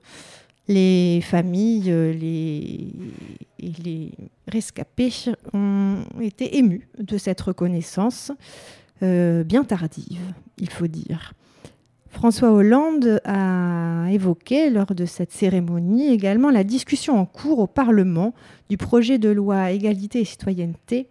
[0.68, 2.92] les familles euh, les,
[3.58, 4.10] et les
[4.48, 5.12] rescapés
[5.52, 8.32] ont été émus de cette reconnaissance
[9.02, 11.34] bien tardive, il faut dire.
[12.14, 18.32] François Hollande a évoqué lors de cette cérémonie également la discussion en cours au Parlement
[18.70, 21.08] du projet de loi égalité et citoyenneté,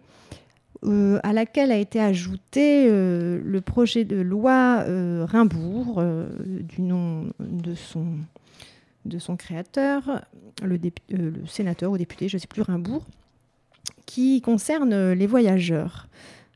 [0.84, 6.02] euh, à laquelle a été ajouté euh, le projet de loi euh, Rimbourg,
[6.44, 8.06] du nom de son,
[9.04, 10.24] de son créateur,
[10.62, 10.78] le,
[11.46, 13.04] sénateur ou député, je ne sais plus, Rimbourg,
[14.06, 16.08] qui concerne les voyageurs.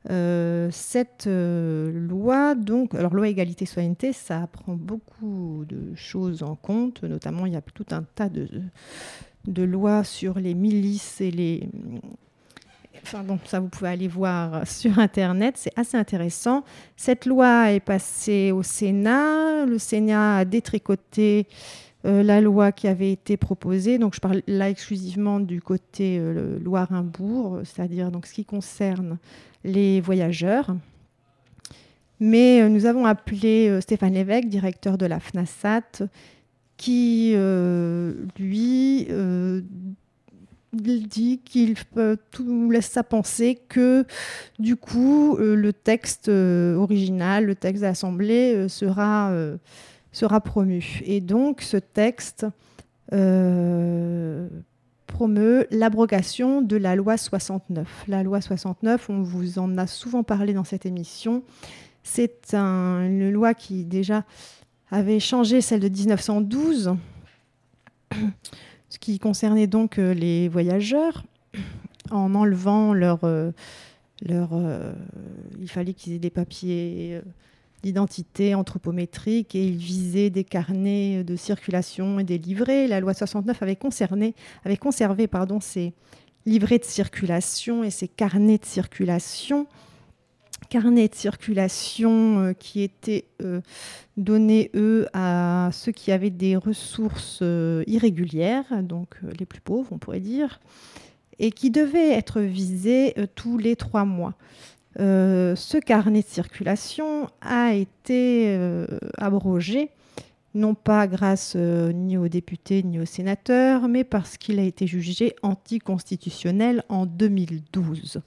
[0.09, 7.47] cette loi, donc, alors loi égalité citoyenneté, ça prend beaucoup de choses en compte, notamment
[7.47, 8.49] il y a tout un tas de,
[9.47, 11.69] de lois sur les milices et les,
[13.03, 16.65] Enfin bon, ça vous pouvez aller voir sur Internet, c'est assez intéressant.
[16.97, 19.67] Cette loi est passée au Sénat.
[19.67, 21.47] Le Sénat a détricoté
[22.05, 23.99] euh, la loi qui avait été proposée.
[23.99, 29.19] Donc je parle là exclusivement du côté euh, Loire-Imbourg, c'est-à-dire ce qui concerne
[29.65, 30.77] les voyageurs.
[32.21, 36.07] Mais euh, nous avons appelé Stéphane Lévesque, directeur de la FNASAT,
[36.77, 37.35] qui,
[38.39, 39.09] lui,
[40.73, 41.75] dit qu'il
[42.31, 44.05] tout laisse à penser que
[44.59, 49.33] du coup le texte original, le texte d'assemblée euh, sera,
[50.19, 51.01] sera promu.
[51.05, 52.47] Et donc ce texte
[55.07, 58.05] promeut l'abrogation de la loi 69.
[58.07, 61.43] La loi 69, on vous en a souvent parlé dans cette émission,
[62.03, 64.25] c'est une loi qui déjà
[64.91, 66.97] avait changé celle de 1912
[68.89, 71.25] ce qui concernait donc euh, les voyageurs,
[72.11, 73.21] en enlevant leur...
[73.25, 73.51] Euh,
[74.21, 74.93] leur euh,
[75.61, 77.21] il fallait qu'ils aient des papiers
[77.83, 82.87] d'identité anthropométrique et ils visaient des carnets de circulation et des livrets.
[82.87, 83.79] La loi 69 avait,
[84.65, 85.93] avait conservé pardon, ces
[86.47, 89.67] livrets de circulation et ces carnets de circulation
[90.69, 93.61] carnets de circulation euh, qui étaient euh,
[94.17, 94.71] donnés,
[95.13, 100.61] à ceux qui avaient des ressources euh, irrégulières, donc les plus pauvres, on pourrait dire,
[101.39, 104.35] et qui devaient être visés tous les trois mois.
[104.99, 108.59] Ce carnet de circulation a été
[109.17, 109.91] abrogé,
[110.55, 115.37] non pas grâce ni aux députés ni aux sénateurs, mais parce qu'il a été jugé
[115.43, 118.21] anticonstitutionnel en 2012.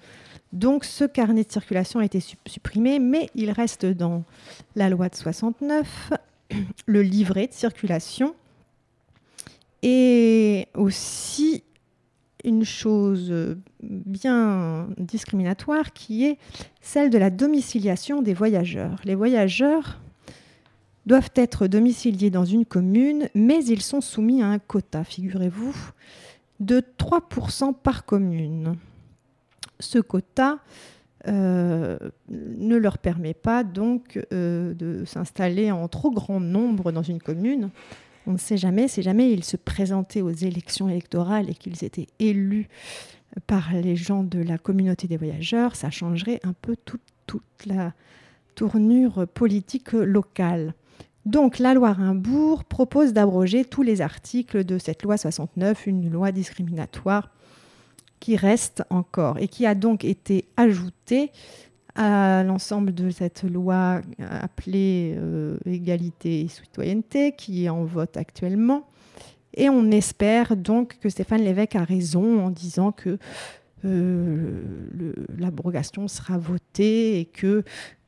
[0.53, 4.23] Donc ce carnet de circulation a été supprimé, mais il reste dans
[4.75, 6.13] la loi de 69
[6.85, 8.35] le livret de circulation
[9.81, 11.63] et aussi
[12.43, 16.37] une chose bien discriminatoire qui est
[16.81, 18.99] celle de la domiciliation des voyageurs.
[19.03, 20.01] Les voyageurs
[21.05, 25.75] doivent être domiciliés dans une commune, mais ils sont soumis à un quota, figurez-vous,
[26.59, 28.77] de 3% par commune
[29.81, 30.59] ce quota
[31.27, 31.97] euh,
[32.29, 37.69] ne leur permet pas donc euh, de s'installer en trop grand nombre dans une commune.
[38.27, 42.07] On ne sait jamais, si jamais ils se présentaient aux élections électorales et qu'ils étaient
[42.19, 42.67] élus
[43.47, 47.01] par les gens de la communauté des voyageurs, ça changerait un peu toute,
[47.65, 47.93] la
[48.55, 50.73] tournure politique locale.
[51.25, 56.31] Donc la loi Rimbourg propose d'abroger tous les articles de cette loi 69, une loi
[56.31, 57.29] discriminatoire
[58.19, 61.31] qui reste encore et qui a donc été ajouté
[61.95, 68.87] à l'ensemble de cette loi appelée euh, égalité et citoyenneté qui est en vote actuellement.
[69.53, 73.17] Et on espère donc que Stéphane Lévesque a raison en disant que
[73.83, 74.63] euh,
[75.37, 77.63] l'abrogation sera votée et que,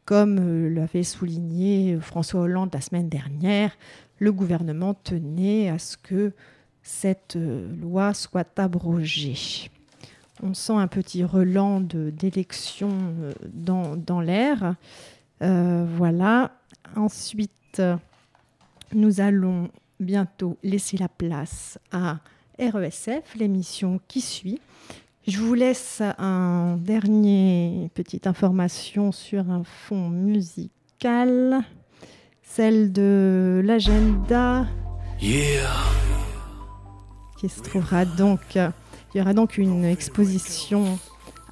[0.05, 3.75] comme euh, l'avait souligné François Hollande la semaine dernière,
[4.19, 6.31] le gouvernement tenait à ce que
[6.81, 7.37] cette
[7.81, 9.69] loi soit abrogée
[10.41, 14.75] on sent un petit relent d'élection euh, dans, l'air.
[15.41, 16.51] Euh, voilà.
[16.95, 17.81] Ensuite,
[18.93, 19.69] nous allons
[19.99, 22.19] bientôt laisser la place à
[22.59, 24.59] RESF, l'émission qui suit.
[25.25, 31.61] Je vous laisse un dernier petite information sur un fond musical,
[32.41, 34.67] celle de l'agenda,
[37.39, 38.57] qui se trouvera donc
[39.13, 40.97] il y aura donc une exposition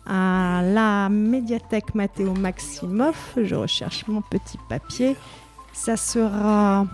[0.05, 3.16] à la médiathèque Matteo Maximov.
[3.38, 5.16] Je recherche mon petit papier.
[5.74, 6.88] Ça sera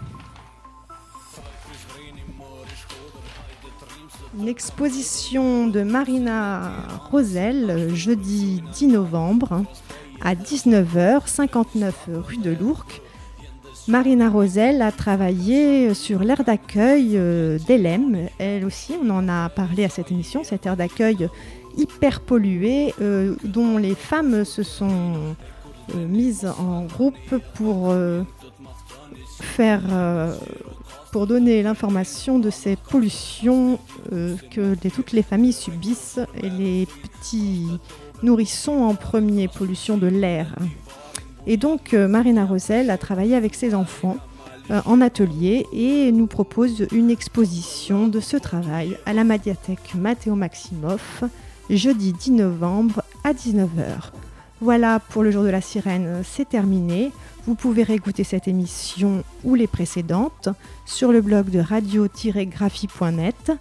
[4.37, 6.71] une exposition de Marina
[7.09, 9.63] Rosel jeudi 10 novembre
[10.21, 13.01] à 19h, 59 rue de l'Ourcq.
[13.87, 18.27] Marina Rosel a travaillé sur l'aire d'accueil euh, d'Elem.
[18.37, 21.29] Elle aussi, on en a parlé à cette émission, cette aire d'accueil
[21.77, 25.35] hyper polluée euh, dont les femmes se sont
[25.95, 27.95] euh, mises en groupe pour
[29.39, 29.83] faire
[31.13, 33.79] pour donner l'information de ces pollutions
[34.11, 37.67] que toutes les familles subissent et les petits
[38.21, 40.53] nourrissons en premier pollution de l'air.
[41.49, 44.17] Et donc, euh, Marina Rosel a travaillé avec ses enfants
[44.69, 50.35] euh, en atelier et nous propose une exposition de ce travail à la médiathèque Matteo
[50.35, 51.23] Maximoff
[51.69, 54.11] jeudi 10 novembre à 19h.
[54.59, 57.13] Voilà pour le jour de la sirène, c'est terminé.
[57.45, 60.49] Vous pouvez réécouter cette émission ou les précédentes
[60.85, 63.53] sur le blog de radio-graphie.net.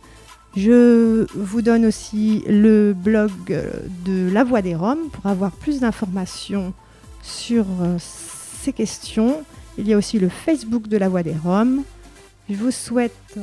[0.56, 6.72] Je vous donne aussi le blog de La Voix des Roms pour avoir plus d'informations
[7.26, 9.42] sur euh, ces questions.
[9.76, 11.82] Il y a aussi le Facebook de La Voix des Roms.
[12.48, 13.38] Je vous souhaite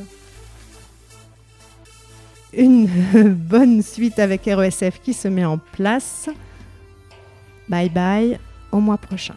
[2.53, 2.87] une
[3.49, 6.29] bonne suite avec RESF qui se met en place.
[7.69, 8.39] Bye bye,
[8.71, 9.35] au mois prochain.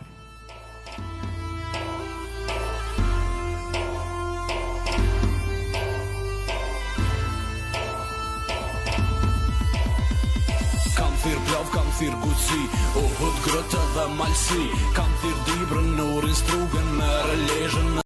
[11.98, 12.62] thirë guci
[13.00, 14.64] O hëtë grëtë dhe malsi.
[14.96, 17.96] Kam thirë dibrën, nurin, strugën, me relejshën